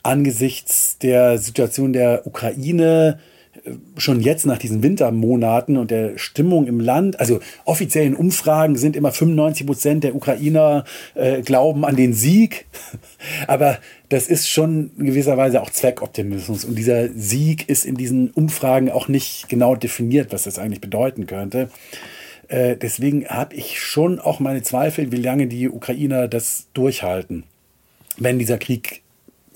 angesichts 0.03 0.99
der 0.99 1.39
Situation 1.39 1.93
der 1.93 2.27
Ukraine 2.27 3.19
äh, 3.65 3.73
schon 3.97 4.21
jetzt 4.21 4.47
nach 4.47 4.59
diesen 4.59 4.83
Wintermonaten 4.83 5.77
und 5.77 5.91
der 5.91 6.17
Stimmung 6.19 6.67
im 6.67 6.79
Land, 6.79 7.19
also 7.19 7.41
offiziellen 7.65 8.15
Umfragen 8.15 8.77
sind 8.77 8.95
immer 8.95 9.11
95 9.11 9.67
Prozent 9.67 10.05
der 10.05 10.15
Ukrainer 10.15 10.85
äh, 11.15 11.43
glauben 11.43 11.85
an 11.85 11.97
den 11.97 12.13
Sieg, 12.13 12.67
aber 13.49 13.79
das 14.09 14.29
ist 14.29 14.49
schon 14.49 14.93
in 14.97 15.07
gewisser 15.07 15.37
Weise 15.37 15.61
auch 15.61 15.71
Zweckoptimismus 15.71 16.65
und 16.65 16.77
dieser 16.77 17.09
Sieg 17.09 17.69
ist 17.69 17.85
in 17.85 17.97
diesen 17.97 18.31
Umfragen 18.31 18.91
auch 18.91 19.09
nicht 19.09 19.49
genau 19.49 19.75
definiert, 19.75 20.33
was 20.33 20.45
das 20.45 20.61
eigentlich 20.61 20.81
bedeuten 20.81 21.27
könnte. 21.27 21.71
Äh, 22.49 22.77
deswegen 22.77 23.27
habe 23.29 23.55
ich 23.55 23.81
schon 23.81 24.19
auch 24.19 24.41
meine 24.41 24.63
Zweifel, 24.63 25.13
wie 25.13 25.17
lange 25.17 25.47
die 25.47 25.69
Ukrainer 25.69 26.29
das 26.29 26.69
durchhalten, 26.75 27.45
wenn 28.19 28.39
dieser 28.39 28.59
Krieg 28.59 29.03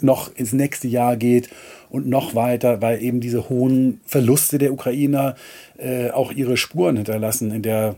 noch 0.03 0.35
ins 0.35 0.53
nächste 0.53 0.89
Jahr 0.89 1.17
geht 1.17 1.51
und 1.91 2.09
noch 2.09 2.35
weiter, 2.35 2.81
weil 2.81 3.03
eben 3.03 3.21
diese 3.21 3.49
hohen 3.49 4.01
Verluste 4.07 4.59
der 4.59 4.73
Ukrainer 4.73 5.35
äh, 5.79 6.11
auch 6.11 6.33
ihre 6.33 6.57
Spuren 6.57 6.97
hinterlassen 6.97 7.51
in 7.51 7.63
der 7.63 7.97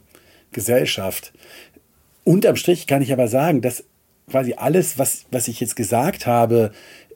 Gesellschaft. 0.50 1.32
Unterm 2.24 2.56
Strich 2.56 2.86
kann 2.86 3.02
ich 3.02 3.12
aber 3.12 3.28
sagen, 3.28 3.60
dass 3.60 3.84
quasi 4.30 4.54
alles, 4.54 4.98
was, 4.98 5.26
was 5.30 5.48
ich 5.48 5.60
jetzt 5.60 5.76
gesagt 5.76 6.26
habe, 6.26 6.72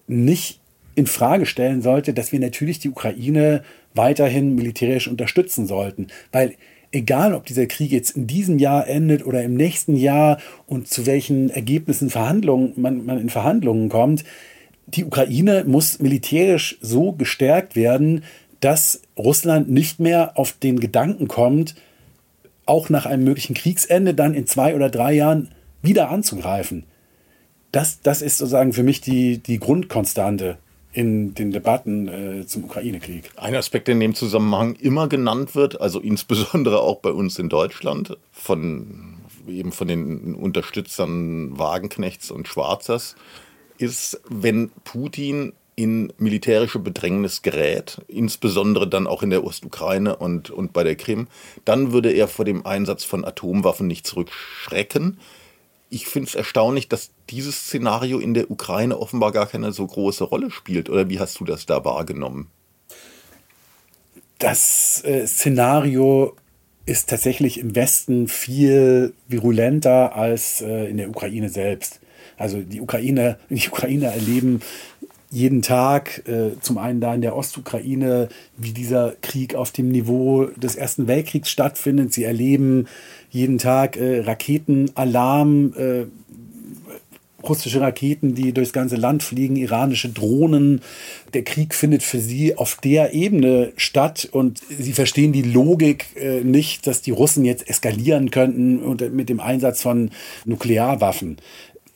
nicht 0.07 0.61
in 0.95 1.07
Frage 1.07 1.47
stellen 1.47 1.83
sollte, 1.83 2.15
dass 2.15 2.33
wir 2.33 2.41
natürlich 2.41 2.79
die 2.79 2.89
Ukraine 2.89 3.63
weiterhin 3.95 4.55
militärisch 4.55 5.09
unterstützen 5.09 5.67
sollten, 5.67 6.09
weil 6.33 6.55
egal 6.97 7.35
ob 7.35 7.45
dieser 7.45 7.67
Krieg 7.67 7.93
jetzt 7.93 8.17
in 8.17 8.27
diesem 8.27 8.59
Jahr 8.59 8.89
endet 8.89 9.25
oder 9.25 9.43
im 9.43 9.55
nächsten 9.55 9.97
Jahr 9.97 10.39
und 10.67 10.89
zu 10.89 11.07
welchen 11.07 11.51
Ergebnissen 11.51 12.11
Verhandlungen 12.11 12.73
man, 12.77 13.05
man 13.05 13.21
in 13.21 13.29
Verhandlungen 13.29 13.89
kommt, 13.89 14.25
die 14.87 15.05
Ukraine 15.05 15.65
muss 15.67 15.99
militärisch 15.99 16.79
so 16.81 17.13
gestärkt 17.13 17.77
werden, 17.77 18.25
dass 18.61 19.03
Russland 19.19 19.71
nicht 19.71 20.01
mehr 20.01 20.39
auf 20.39 20.53
den 20.53 20.81
Gedanken 20.81 21.29
kommt, 21.29 21.75
auch 22.65 22.89
nach 22.89 23.05
einem 23.07 23.25
möglichen 23.25 23.55
Kriegsende 23.55 24.15
dann 24.15 24.35
in 24.35 24.47
zwei 24.47 24.75
oder 24.75 24.89
drei 24.89 25.13
Jahren 25.13 25.51
wieder 25.83 26.09
anzugreifen. 26.09 26.85
Das, 27.73 28.01
das 28.01 28.23
ist 28.23 28.39
sozusagen 28.39 28.73
für 28.73 28.83
mich 28.83 29.03
die, 29.03 29.39
die 29.39 29.59
Grundkonstante 29.59 30.57
in 30.97 31.35
den 31.35 31.51
Debatten 31.51 32.09
äh, 32.09 32.47
zum 32.47 32.65
Ukraine-Krieg. 32.65 33.31
Ein 33.37 33.55
Aspekt, 33.55 33.87
der 33.87 33.93
in 33.93 34.01
dem 34.01 34.15
Zusammenhang 34.15 34.77
immer 34.77 35.09
genannt 35.09 35.55
wird, 35.55 35.79
also 35.79 36.01
insbesondere 36.01 36.81
auch 36.81 37.01
bei 37.01 37.11
uns 37.11 37.39
in 37.39 37.51
Deutschland, 37.51 38.17
von 38.33 39.19
eben 39.47 39.73
von 39.73 39.89
den 39.89 40.35
Unterstützern 40.35 41.59
Wagenknechts 41.59 42.31
und 42.31 42.49
Schwarzers, 42.49 43.15
ist, 43.79 44.21
wenn 44.29 44.71
Putin 44.85 45.53
in 45.77 46.11
militärische 46.17 46.79
Bedrängnis 46.79 47.43
gerät, 47.43 48.01
insbesondere 48.09 48.89
dann 48.89 49.07
auch 49.07 49.23
in 49.23 49.29
der 49.29 49.45
Ostukraine 49.45 50.17
und, 50.17 50.49
und 50.49 50.73
bei 50.73 50.83
der 50.83 50.97
Krim, 50.97 51.29
dann 51.67 51.93
würde 51.93 52.11
er 52.11 52.27
vor 52.27 52.47
dem 52.47 52.65
Einsatz 52.65 53.05
von 53.05 53.27
Atomwaffen 53.27 53.87
nicht 53.87 54.07
zurückschrecken. 54.07 55.19
Ich 55.89 56.07
finde 56.07 56.29
es 56.29 56.35
erstaunlich, 56.35 56.89
dass 56.89 57.11
dieses 57.31 57.57
Szenario 57.61 58.19
in 58.19 58.35
der 58.35 58.51
Ukraine 58.51 58.99
offenbar 58.99 59.33
gar 59.33 59.47
keine 59.47 59.73
so 59.73 59.87
große 59.87 60.25
Rolle 60.25 60.51
spielt. 60.51 60.91
Oder 60.91 61.09
wie 61.09 61.21
hast 61.21 61.39
du 61.41 61.45
das 61.45 61.67
da 61.67 61.85
wahrgenommen? 61.85 62.51
Das 64.39 65.03
äh, 65.05 65.27
Szenario 65.27 66.37
ist 66.85 67.09
tatsächlich 67.09 67.59
im 67.59 67.75
Westen 67.75 68.29
viel 68.29 69.13
virulenter 69.29 70.15
als 70.15 70.61
äh, 70.61 70.87
in 70.87 70.99
der 70.99 71.09
Ukraine 71.09 71.49
selbst. 71.49 72.01
Also 72.37 72.61
die 72.61 72.81
Ukrainer, 72.81 73.39
die 73.51 73.69
Ukrainer 73.69 74.09
erleben 74.09 74.61
jeden 75.31 75.63
Tag, 75.63 76.23
äh, 76.29 76.59
zum 76.61 76.79
einen 76.79 77.01
da 77.01 77.15
in 77.15 77.21
der 77.21 77.37
Ostukraine, 77.37 78.29
wie 78.57 78.73
dieser 78.73 79.15
Krieg 79.23 79.55
auf 79.55 79.73
dem 79.73 79.89
Niveau 79.89 80.45
des 80.57 80.77
Ersten 80.77 81.09
Weltkriegs 81.09 81.51
stattfindet. 81.51 82.13
Sie 82.13 82.25
erleben 82.25 82.87
jeden 83.31 83.59
Tag 83.59 83.97
äh, 83.97 84.21
Raketenalarm, 84.21 85.75
äh, 85.77 86.05
russische 87.43 87.81
Raketen, 87.81 88.35
die 88.35 88.53
durchs 88.53 88.73
ganze 88.73 88.97
Land 88.97 89.23
fliegen, 89.23 89.57
iranische 89.57 90.09
Drohnen. 90.09 90.81
Der 91.33 91.45
Krieg 91.45 91.75
findet 91.75 92.03
für 92.03 92.19
sie 92.19 92.57
auf 92.57 92.79
der 92.83 93.15
Ebene 93.15 93.73
statt 93.77 94.29
und 94.31 94.61
sie 94.69 94.93
verstehen 94.93 95.33
die 95.33 95.43
Logik 95.43 96.07
äh, 96.17 96.41
nicht, 96.41 96.87
dass 96.87 97.03
die 97.03 97.13
Russen 97.13 97.45
jetzt 97.45 97.69
eskalieren 97.69 98.31
könnten 98.31 98.81
und 98.81 99.13
mit 99.13 99.29
dem 99.29 99.41
Einsatz 99.41 99.83
von 99.83 100.11
Nuklearwaffen 100.45 101.37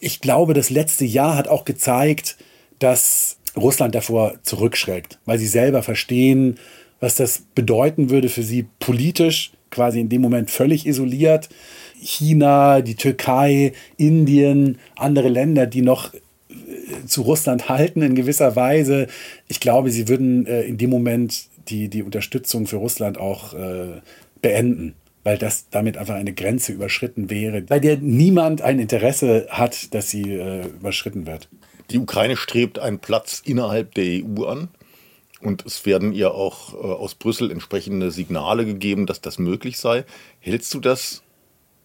ich 0.01 0.21
glaube, 0.21 0.55
das 0.55 0.71
letzte 0.71 1.05
Jahr 1.05 1.37
hat 1.37 1.47
auch 1.47 1.67
gezeigt, 1.67 2.39
dass 2.81 3.37
Russland 3.57 3.95
davor 3.95 4.35
zurückschreckt, 4.43 5.19
weil 5.25 5.39
sie 5.39 5.47
selber 5.47 5.83
verstehen, 5.83 6.59
was 6.99 7.15
das 7.15 7.43
bedeuten 7.55 8.11
würde 8.11 8.29
für 8.29 8.43
sie 8.43 8.67
politisch, 8.79 9.53
quasi 9.71 10.01
in 10.01 10.09
dem 10.09 10.21
Moment 10.21 10.51
völlig 10.51 10.87
isoliert. 10.87 11.49
China, 12.01 12.81
die 12.81 12.97
Türkei, 12.97 13.73
Indien, 13.97 14.79
andere 14.97 15.29
Länder, 15.29 15.67
die 15.67 15.83
noch 15.83 16.13
äh, 16.15 16.19
zu 17.07 17.23
Russland 17.23 17.69
halten 17.69 18.03
in 18.03 18.15
gewisser 18.15 18.57
Weise. 18.57 19.07
Ich 19.49 19.61
glaube, 19.61 19.91
sie 19.91 20.09
würden 20.09 20.47
äh, 20.47 20.63
in 20.63 20.79
dem 20.79 20.91
Moment 20.91 21.47
die, 21.69 21.89
die 21.89 22.03
Unterstützung 22.03 22.67
für 22.67 22.77
Russland 22.77 23.19
auch 23.19 23.55
äh, 23.55 24.01
beenden 24.43 24.95
weil 25.23 25.39
das 25.39 25.69
damit 25.71 25.97
einfach 25.97 26.15
eine 26.15 26.33
Grenze 26.33 26.73
überschritten 26.73 27.31
wäre, 27.31 27.63
bei 27.63 27.79
der 27.79 27.99
niemand 27.99 28.63
ein 28.63 28.79
Interesse 28.79 29.47
hat, 29.51 29.93
dass 29.95 30.11
sie 30.11 30.23
äh, 30.23 30.67
überschritten 30.67 31.27
wird. 31.27 31.49
Die 31.91 31.99
Ukraine 31.99 32.37
strebt 32.37 32.79
einen 32.79 33.01
Platz 33.01 33.43
innerhalb 33.45 33.95
der 33.95 34.25
EU 34.25 34.45
an. 34.45 34.69
Und 35.41 35.65
es 35.65 35.87
werden 35.87 36.13
ihr 36.13 36.35
auch 36.35 36.75
äh, 36.75 36.77
aus 36.77 37.15
Brüssel 37.15 37.51
entsprechende 37.51 38.11
Signale 38.11 38.67
gegeben, 38.67 39.07
dass 39.07 39.21
das 39.21 39.39
möglich 39.39 39.79
sei. 39.79 40.05
Hältst 40.39 40.73
du 40.75 40.81
das 40.81 41.23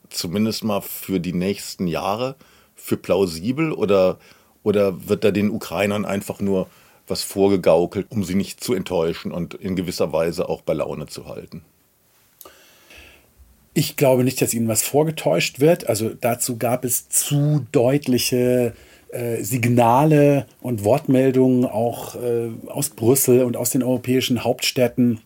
zumindest 0.10 0.63
mal 0.63 0.82
für 0.82 1.19
die 1.19 1.34
nächsten 1.34 1.88
Jahre 1.88 2.36
für 2.75 2.98
plausibel 2.98 3.71
oder, 3.71 4.19
oder 4.63 5.08
wird 5.08 5.23
da 5.23 5.32
den 5.32 5.50
Ukrainern 5.50 6.06
einfach 6.06 6.40
nur 6.40 6.67
was 7.08 7.23
vorgegaukelt, 7.23 8.08
um 8.10 8.23
sie 8.23 8.36
nicht 8.36 8.63
zu 8.63 8.73
enttäuschen 8.73 9.32
und 9.32 9.54
in 9.54 9.75
gewisser 9.75 10.12
Weise 10.12 10.50
auch 10.50 10.62
bei 10.62 10.73
Laune 10.73 11.08
zu 11.08 11.27
halten? 11.27 11.63
Ich 13.73 13.96
glaube 13.96 14.23
nicht, 14.23 14.42
dass 14.42 14.54
ihnen 14.54 14.67
was 14.67 14.84
vorgetäuscht 14.84 15.60
wird. 15.60 15.88
Also 15.88 16.10
dazu 16.10 16.58
gab 16.58 16.84
es 16.84 17.10
zu 17.10 17.65
deutliche 17.71 18.73
äh, 18.73 18.94
Signale 19.42 20.46
und 20.62 20.84
Wortmeldungen 20.84 21.66
auch 21.66 22.16
äh, 22.16 22.50
aus 22.68 22.90
Brüssel 22.90 23.44
und 23.44 23.58
aus 23.58 23.70
den 23.70 23.84
europäischen 23.84 24.44
Hauptstädten. 24.44 25.20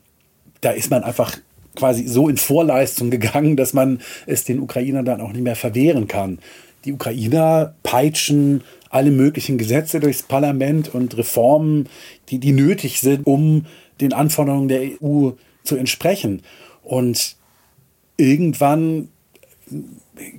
Da 0.62 0.72
ist 0.72 0.92
man 0.92 1.04
einfach 1.04 1.38
quasi 1.76 2.08
so 2.08 2.30
in 2.30 2.38
Vorleistung 2.38 3.10
gegangen, 3.12 3.56
dass 3.56 3.74
man 3.74 4.02
es 4.26 4.44
den 4.44 4.60
Ukrainern 4.60 5.06
dann 5.06 5.22
auch 5.22 5.32
nicht 5.32 5.44
mehr 5.44 5.56
verwehren 5.56 6.08
kann. 6.08 6.40
Die 6.86 6.94
Ukrainer 6.94 7.74
peitschen 7.84 8.64
alle 8.90 9.12
möglichen 9.12 9.58
Gesetze 9.58 10.00
durchs 10.00 10.24
Parlament 10.24 10.94
und 10.94 11.18
Reformen, 11.18 11.90
die, 12.30 12.40
die 12.40 12.54
nötig 12.54 13.02
sind, 13.02 13.28
um 13.28 13.66
den 14.02 14.14
Anforderungen 14.14 14.68
der 14.68 14.82
EU 15.02 15.32
zu 15.64 15.76
entsprechen. 15.76 16.42
Und 16.84 17.36
irgendwann 18.18 19.10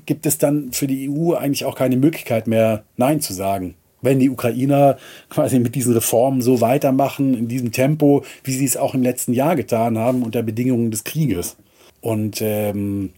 gibt 0.07 0.27
es 0.27 0.39
dann 0.39 0.73
für 0.73 0.87
die 0.87 1.09
EU 1.09 1.35
eigentlich 1.35 1.65
auch 1.65 1.77
keine 1.77 1.97
Möglichkeit 1.97 2.47
mehr, 2.47 2.85
Nein 2.97 3.21
zu 3.21 3.33
sagen. 3.33 3.75
Wenn 4.03 4.19
die 4.19 4.31
Ukrainer 4.31 4.97
quasi 5.29 5.59
mit 5.59 5.75
diesen 5.75 5.93
Reformen 5.93 6.41
so 6.41 6.61
weitermachen, 6.61 7.35
in 7.35 7.49
diesem 7.49 7.71
Tempo, 7.71 8.25
wie 8.45 8.53
sie 8.53 8.65
es 8.65 8.77
auch 8.77 8.95
im 8.95 9.03
letzten 9.03 9.35
Jahr 9.35 9.57
getan 9.57 9.99
haben, 9.99 10.23
unter 10.23 10.43
Bedingungen 10.43 10.91
des 10.91 11.05
Krieges. 11.05 11.57
Und 12.01 12.41
ähm, 12.41 13.11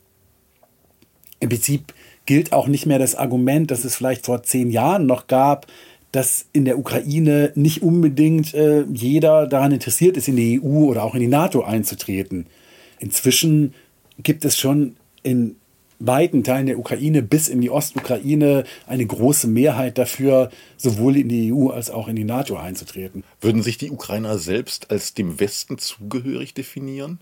im 1.38 1.48
Prinzip 1.48 1.94
gilt 2.26 2.52
auch 2.52 2.66
nicht 2.66 2.86
mehr 2.86 2.98
das 2.98 3.14
Argument, 3.14 3.70
das 3.70 3.84
es 3.84 3.96
vielleicht 3.96 4.26
vor 4.26 4.42
zehn 4.42 4.70
Jahren 4.70 5.06
noch 5.06 5.26
gab, 5.26 5.66
dass 6.12 6.46
in 6.52 6.66
der 6.66 6.78
Ukraine 6.78 7.52
nicht 7.54 7.82
unbedingt 7.82 8.54
äh, 8.54 8.84
jeder 8.92 9.46
daran 9.46 9.72
interessiert 9.72 10.16
ist, 10.16 10.28
in 10.28 10.36
die 10.36 10.60
EU 10.62 10.84
oder 10.84 11.04
auch 11.04 11.14
in 11.14 11.20
die 11.20 11.28
NATO 11.28 11.62
einzutreten. 11.62 12.46
Inzwischen 13.00 13.74
gibt 14.22 14.44
es 14.44 14.58
schon 14.58 14.96
in 15.22 15.56
weiten 16.07 16.44
Teilen 16.44 16.66
der 16.66 16.78
Ukraine 16.78 17.22
bis 17.22 17.48
in 17.48 17.61
die 17.61 17.70
Ostukraine 17.70 18.64
eine 18.86 19.07
große 19.07 19.46
Mehrheit 19.46 19.98
dafür, 19.98 20.50
sowohl 20.76 21.16
in 21.16 21.28
die 21.28 21.53
EU 21.53 21.68
als 21.68 21.90
auch 21.90 22.09
in 22.09 22.16
die 22.16 22.24
NATO 22.24 22.57
einzutreten. 22.57 23.24
Würden 23.40 23.62
sich 23.62 23.78
die 23.78 23.90
Ukrainer 23.90 24.38
selbst 24.38 24.90
als 24.90 25.14
dem 25.14 25.38
Westen 25.38 25.78
zugehörig 25.78 26.55
definieren? 26.55 27.20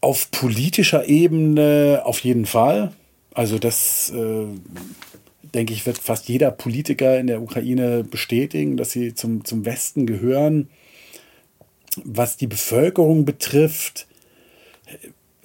Auf 0.00 0.30
politischer 0.30 1.08
Ebene 1.08 2.02
auf 2.04 2.20
jeden 2.20 2.46
Fall. 2.46 2.92
Also 3.34 3.58
das, 3.58 4.10
äh, 4.10 4.46
denke 5.54 5.72
ich, 5.72 5.86
wird 5.86 5.98
fast 5.98 6.28
jeder 6.28 6.50
Politiker 6.50 7.18
in 7.18 7.26
der 7.26 7.42
Ukraine 7.42 8.04
bestätigen, 8.04 8.76
dass 8.76 8.92
sie 8.92 9.14
zum, 9.14 9.44
zum 9.44 9.64
Westen 9.64 10.06
gehören. 10.06 10.70
Was 12.04 12.36
die 12.36 12.46
Bevölkerung 12.46 13.24
betrifft, 13.24 14.07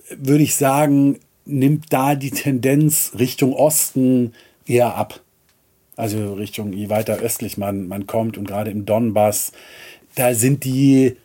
würde 0.09 0.43
ich 0.43 0.55
sagen, 0.55 1.19
nimmt 1.45 1.91
da 1.91 2.15
die 2.15 2.31
Tendenz 2.31 3.13
Richtung 3.17 3.53
Osten 3.53 4.33
eher 4.65 4.95
ab. 4.95 5.21
Also 5.95 6.33
Richtung, 6.33 6.73
je 6.73 6.89
weiter 6.89 7.17
östlich 7.17 7.57
man, 7.57 7.87
man 7.87 8.07
kommt 8.07 8.37
und 8.37 8.47
gerade 8.47 8.71
im 8.71 8.85
Donbass, 8.85 9.51
da 10.15 10.33
sind 10.33 10.63
die 10.63 11.17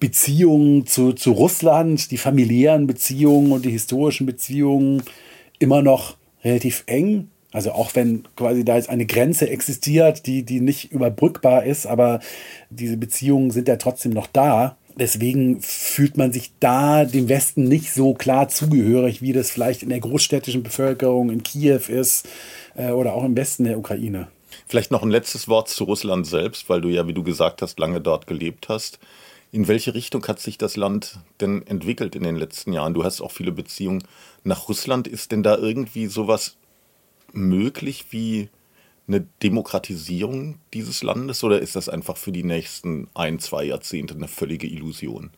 Beziehungen 0.00 0.86
zu, 0.86 1.12
zu 1.12 1.32
Russland, 1.32 2.10
die 2.10 2.18
familiären 2.18 2.86
Beziehungen 2.86 3.52
und 3.52 3.64
die 3.64 3.70
historischen 3.70 4.26
Beziehungen 4.26 5.02
immer 5.58 5.82
noch 5.82 6.16
relativ 6.42 6.84
eng. 6.86 7.28
Also 7.52 7.72
auch 7.72 7.94
wenn 7.94 8.24
quasi 8.36 8.64
da 8.64 8.76
jetzt 8.76 8.90
eine 8.90 9.06
Grenze 9.06 9.48
existiert, 9.48 10.26
die, 10.26 10.42
die 10.42 10.60
nicht 10.60 10.90
überbrückbar 10.90 11.64
ist, 11.64 11.86
aber 11.86 12.20
diese 12.68 12.96
Beziehungen 12.96 13.50
sind 13.50 13.68
ja 13.68 13.76
trotzdem 13.76 14.12
noch 14.12 14.26
da. 14.26 14.76
Deswegen 14.96 15.60
fühlt 15.60 16.16
man 16.16 16.32
sich 16.32 16.52
da 16.60 17.04
dem 17.04 17.28
Westen 17.28 17.64
nicht 17.64 17.92
so 17.92 18.14
klar 18.14 18.48
zugehörig, 18.48 19.22
wie 19.22 19.32
das 19.32 19.50
vielleicht 19.50 19.82
in 19.82 19.88
der 19.88 20.00
großstädtischen 20.00 20.62
Bevölkerung 20.62 21.30
in 21.30 21.42
Kiew 21.42 21.80
ist 21.88 22.28
äh, 22.76 22.90
oder 22.90 23.14
auch 23.14 23.24
im 23.24 23.36
Westen 23.36 23.64
der 23.64 23.78
Ukraine. 23.78 24.28
Vielleicht 24.68 24.92
noch 24.92 25.02
ein 25.02 25.10
letztes 25.10 25.48
Wort 25.48 25.68
zu 25.68 25.84
Russland 25.84 26.26
selbst, 26.26 26.68
weil 26.68 26.80
du 26.80 26.88
ja, 26.88 27.08
wie 27.08 27.12
du 27.12 27.24
gesagt 27.24 27.60
hast, 27.60 27.78
lange 27.80 28.00
dort 28.00 28.28
gelebt 28.28 28.68
hast. 28.68 29.00
In 29.50 29.68
welche 29.68 29.94
Richtung 29.94 30.26
hat 30.26 30.40
sich 30.40 30.58
das 30.58 30.76
Land 30.76 31.18
denn 31.40 31.66
entwickelt 31.66 32.14
in 32.14 32.22
den 32.22 32.36
letzten 32.36 32.72
Jahren? 32.72 32.94
Du 32.94 33.04
hast 33.04 33.20
auch 33.20 33.32
viele 33.32 33.52
Beziehungen 33.52 34.04
nach 34.44 34.68
Russland. 34.68 35.08
Ist 35.08 35.32
denn 35.32 35.42
da 35.42 35.56
irgendwie 35.56 36.06
sowas 36.06 36.56
möglich 37.32 38.06
wie 38.10 38.48
eine 39.06 39.26
Demokratisierung 39.42 40.58
dieses 40.72 41.02
Landes 41.02 41.44
oder 41.44 41.60
ist 41.60 41.76
das 41.76 41.88
einfach 41.88 42.16
für 42.16 42.32
die 42.32 42.44
nächsten 42.44 43.08
ein, 43.14 43.38
zwei 43.38 43.64
Jahrzehnte 43.64 44.14
eine 44.14 44.28
völlige 44.28 44.66
Illusion? 44.66 45.30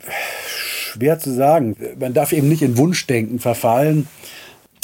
Schwer 0.00 1.18
zu 1.18 1.32
sagen. 1.32 1.76
Man 1.98 2.14
darf 2.14 2.32
eben 2.32 2.48
nicht 2.48 2.62
in 2.62 2.76
Wunschdenken 2.76 3.38
verfallen. 3.38 4.08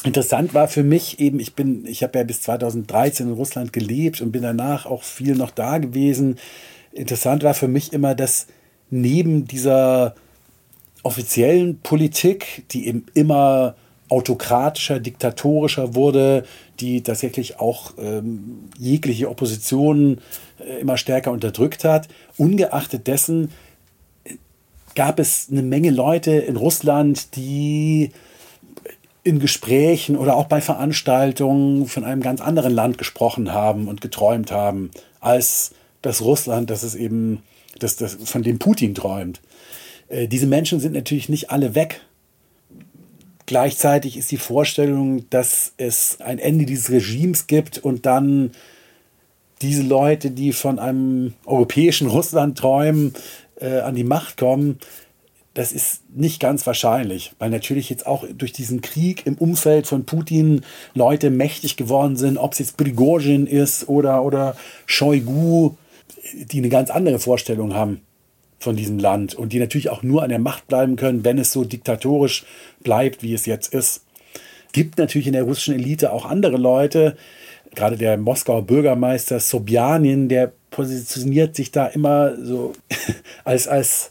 Interessant 0.04 0.54
war 0.54 0.68
für 0.68 0.82
mich 0.82 1.18
eben, 1.18 1.40
ich 1.40 1.54
bin, 1.54 1.86
ich 1.86 2.02
habe 2.02 2.18
ja 2.18 2.24
bis 2.24 2.42
2013 2.42 3.28
in 3.28 3.32
Russland 3.32 3.72
gelebt 3.72 4.20
und 4.20 4.32
bin 4.32 4.42
danach 4.42 4.86
auch 4.86 5.02
viel 5.02 5.34
noch 5.34 5.50
da 5.50 5.78
gewesen. 5.78 6.38
Interessant 6.92 7.42
war 7.42 7.54
für 7.54 7.68
mich 7.68 7.92
immer, 7.92 8.14
dass 8.14 8.46
neben 8.90 9.46
dieser 9.46 10.14
offiziellen 11.02 11.80
Politik, 11.80 12.64
die 12.70 12.86
eben 12.86 13.06
immer 13.14 13.76
autokratischer, 14.08 15.00
diktatorischer 15.00 15.94
wurde, 15.94 16.44
die 16.80 17.02
tatsächlich 17.02 17.58
auch 17.58 17.92
ähm, 17.98 18.68
jegliche 18.78 19.30
Opposition 19.30 20.18
äh, 20.58 20.80
immer 20.80 20.96
stärker 20.96 21.32
unterdrückt 21.32 21.84
hat. 21.84 22.08
Ungeachtet 22.36 23.06
dessen 23.06 23.50
äh, 24.24 24.34
gab 24.94 25.18
es 25.18 25.48
eine 25.50 25.62
Menge 25.62 25.90
Leute 25.90 26.32
in 26.32 26.56
Russland, 26.56 27.36
die 27.36 28.10
in 29.24 29.38
Gesprächen 29.38 30.16
oder 30.16 30.36
auch 30.36 30.46
bei 30.46 30.60
Veranstaltungen 30.60 31.86
von 31.86 32.04
einem 32.04 32.20
ganz 32.20 32.42
anderen 32.42 32.74
Land 32.74 32.98
gesprochen 32.98 33.52
haben 33.52 33.88
und 33.88 34.02
geträumt 34.02 34.52
haben, 34.52 34.90
als 35.20 35.72
das 36.02 36.20
Russland, 36.20 36.68
das 36.68 36.82
es 36.82 36.94
eben, 36.94 37.42
das, 37.78 37.96
das, 37.96 38.18
von 38.22 38.42
dem 38.42 38.58
Putin 38.58 38.94
träumt. 38.94 39.40
Äh, 40.08 40.28
diese 40.28 40.46
Menschen 40.46 40.78
sind 40.78 40.92
natürlich 40.92 41.30
nicht 41.30 41.50
alle 41.50 41.74
weg 41.74 42.02
Gleichzeitig 43.46 44.16
ist 44.16 44.30
die 44.30 44.38
Vorstellung, 44.38 45.28
dass 45.28 45.74
es 45.76 46.18
ein 46.20 46.38
Ende 46.38 46.64
dieses 46.64 46.90
Regimes 46.90 47.46
gibt 47.46 47.78
und 47.78 48.06
dann 48.06 48.52
diese 49.60 49.82
Leute, 49.82 50.30
die 50.30 50.52
von 50.52 50.78
einem 50.78 51.34
europäischen 51.44 52.08
Russland 52.08 52.58
träumen, 52.58 53.12
äh, 53.60 53.80
an 53.80 53.94
die 53.94 54.04
Macht 54.04 54.38
kommen, 54.38 54.78
das 55.52 55.72
ist 55.72 56.02
nicht 56.12 56.40
ganz 56.40 56.66
wahrscheinlich, 56.66 57.32
weil 57.38 57.48
natürlich 57.50 57.88
jetzt 57.88 58.06
auch 58.06 58.24
durch 58.36 58.52
diesen 58.52 58.80
Krieg 58.80 59.24
im 59.24 59.36
Umfeld 59.36 59.86
von 59.86 60.04
Putin 60.04 60.62
Leute 60.94 61.30
mächtig 61.30 61.76
geworden 61.76 62.16
sind, 62.16 62.38
ob 62.38 62.54
es 62.54 62.58
jetzt 62.58 62.76
Prigozhin 62.76 63.46
ist 63.46 63.88
oder, 63.88 64.24
oder 64.24 64.56
Shoigu, 64.86 65.76
die 66.32 66.58
eine 66.58 66.70
ganz 66.70 66.90
andere 66.90 67.20
Vorstellung 67.20 67.74
haben 67.74 68.00
von 68.64 68.76
diesem 68.76 68.98
Land 68.98 69.34
und 69.34 69.52
die 69.52 69.60
natürlich 69.60 69.90
auch 69.90 70.02
nur 70.02 70.22
an 70.22 70.30
der 70.30 70.40
Macht 70.40 70.66
bleiben 70.66 70.96
können, 70.96 71.24
wenn 71.24 71.38
es 71.38 71.52
so 71.52 71.64
diktatorisch 71.64 72.44
bleibt, 72.82 73.22
wie 73.22 73.34
es 73.34 73.46
jetzt 73.46 73.72
ist. 73.72 74.02
Gibt 74.72 74.98
natürlich 74.98 75.28
in 75.28 75.34
der 75.34 75.44
russischen 75.44 75.74
Elite 75.74 76.12
auch 76.12 76.24
andere 76.24 76.56
Leute, 76.56 77.16
gerade 77.74 77.96
der 77.96 78.16
Moskauer 78.16 78.62
Bürgermeister 78.62 79.38
Sobjanin, 79.38 80.28
der 80.28 80.52
positioniert 80.70 81.54
sich 81.54 81.70
da 81.70 81.86
immer 81.86 82.36
so 82.42 82.72
als, 83.44 83.68
als 83.68 84.10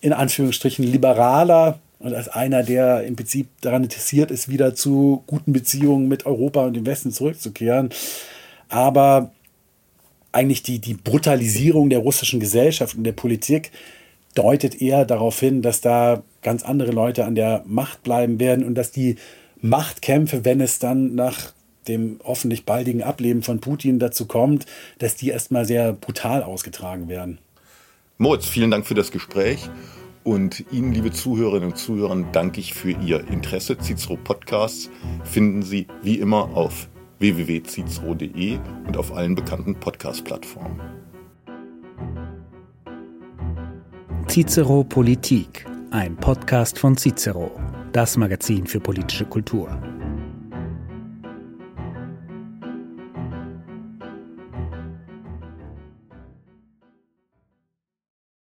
in 0.00 0.12
Anführungsstrichen 0.12 0.84
liberaler 0.84 1.80
und 1.98 2.14
als 2.14 2.28
einer, 2.28 2.62
der 2.62 3.04
im 3.04 3.16
Prinzip 3.16 3.48
daran 3.60 3.82
interessiert 3.82 4.30
ist, 4.30 4.48
wieder 4.48 4.74
zu 4.74 5.24
guten 5.26 5.52
Beziehungen 5.52 6.08
mit 6.08 6.26
Europa 6.26 6.64
und 6.64 6.74
dem 6.74 6.86
Westen 6.86 7.10
zurückzukehren. 7.10 7.90
Aber 8.68 9.32
eigentlich 10.36 10.62
die, 10.62 10.78
die 10.78 10.94
Brutalisierung 10.94 11.88
der 11.88 12.00
russischen 12.00 12.40
Gesellschaft 12.40 12.94
und 12.94 13.04
der 13.04 13.12
Politik 13.12 13.72
deutet 14.34 14.82
eher 14.82 15.06
darauf 15.06 15.40
hin, 15.40 15.62
dass 15.62 15.80
da 15.80 16.22
ganz 16.42 16.62
andere 16.62 16.92
Leute 16.92 17.24
an 17.24 17.34
der 17.34 17.64
Macht 17.66 18.02
bleiben 18.02 18.38
werden 18.38 18.62
und 18.62 18.74
dass 18.74 18.92
die 18.92 19.16
Machtkämpfe, 19.62 20.44
wenn 20.44 20.60
es 20.60 20.78
dann 20.78 21.14
nach 21.14 21.52
dem 21.88 22.20
hoffentlich 22.22 22.66
baldigen 22.66 23.02
Ableben 23.02 23.42
von 23.42 23.60
Putin 23.60 23.98
dazu 23.98 24.26
kommt, 24.26 24.66
dass 24.98 25.16
die 25.16 25.30
erstmal 25.30 25.64
sehr 25.64 25.94
brutal 25.94 26.42
ausgetragen 26.42 27.08
werden. 27.08 27.38
Moritz, 28.18 28.46
vielen 28.46 28.70
Dank 28.70 28.86
für 28.86 28.94
das 28.94 29.10
Gespräch. 29.10 29.70
Und 30.22 30.64
Ihnen, 30.70 30.92
liebe 30.92 31.12
Zuhörerinnen 31.12 31.70
und 31.70 31.78
Zuhörer, 31.78 32.26
danke 32.32 32.60
ich 32.60 32.74
für 32.74 32.90
Ihr 32.90 33.26
Interesse. 33.28 33.78
Cicero 33.78 34.16
Podcasts 34.16 34.90
finden 35.24 35.62
Sie 35.62 35.86
wie 36.02 36.18
immer 36.18 36.56
auf 36.56 36.88
www.cicero.de 37.18 38.58
und 38.86 38.96
auf 38.96 39.12
allen 39.12 39.34
bekannten 39.34 39.74
Podcast-Plattformen. 39.74 40.80
Cicero 44.28 44.84
Politik, 44.84 45.64
ein 45.90 46.16
Podcast 46.16 46.78
von 46.78 46.96
Cicero, 46.96 47.50
das 47.92 48.16
Magazin 48.16 48.66
für 48.66 48.80
politische 48.80 49.24
Kultur. 49.24 49.95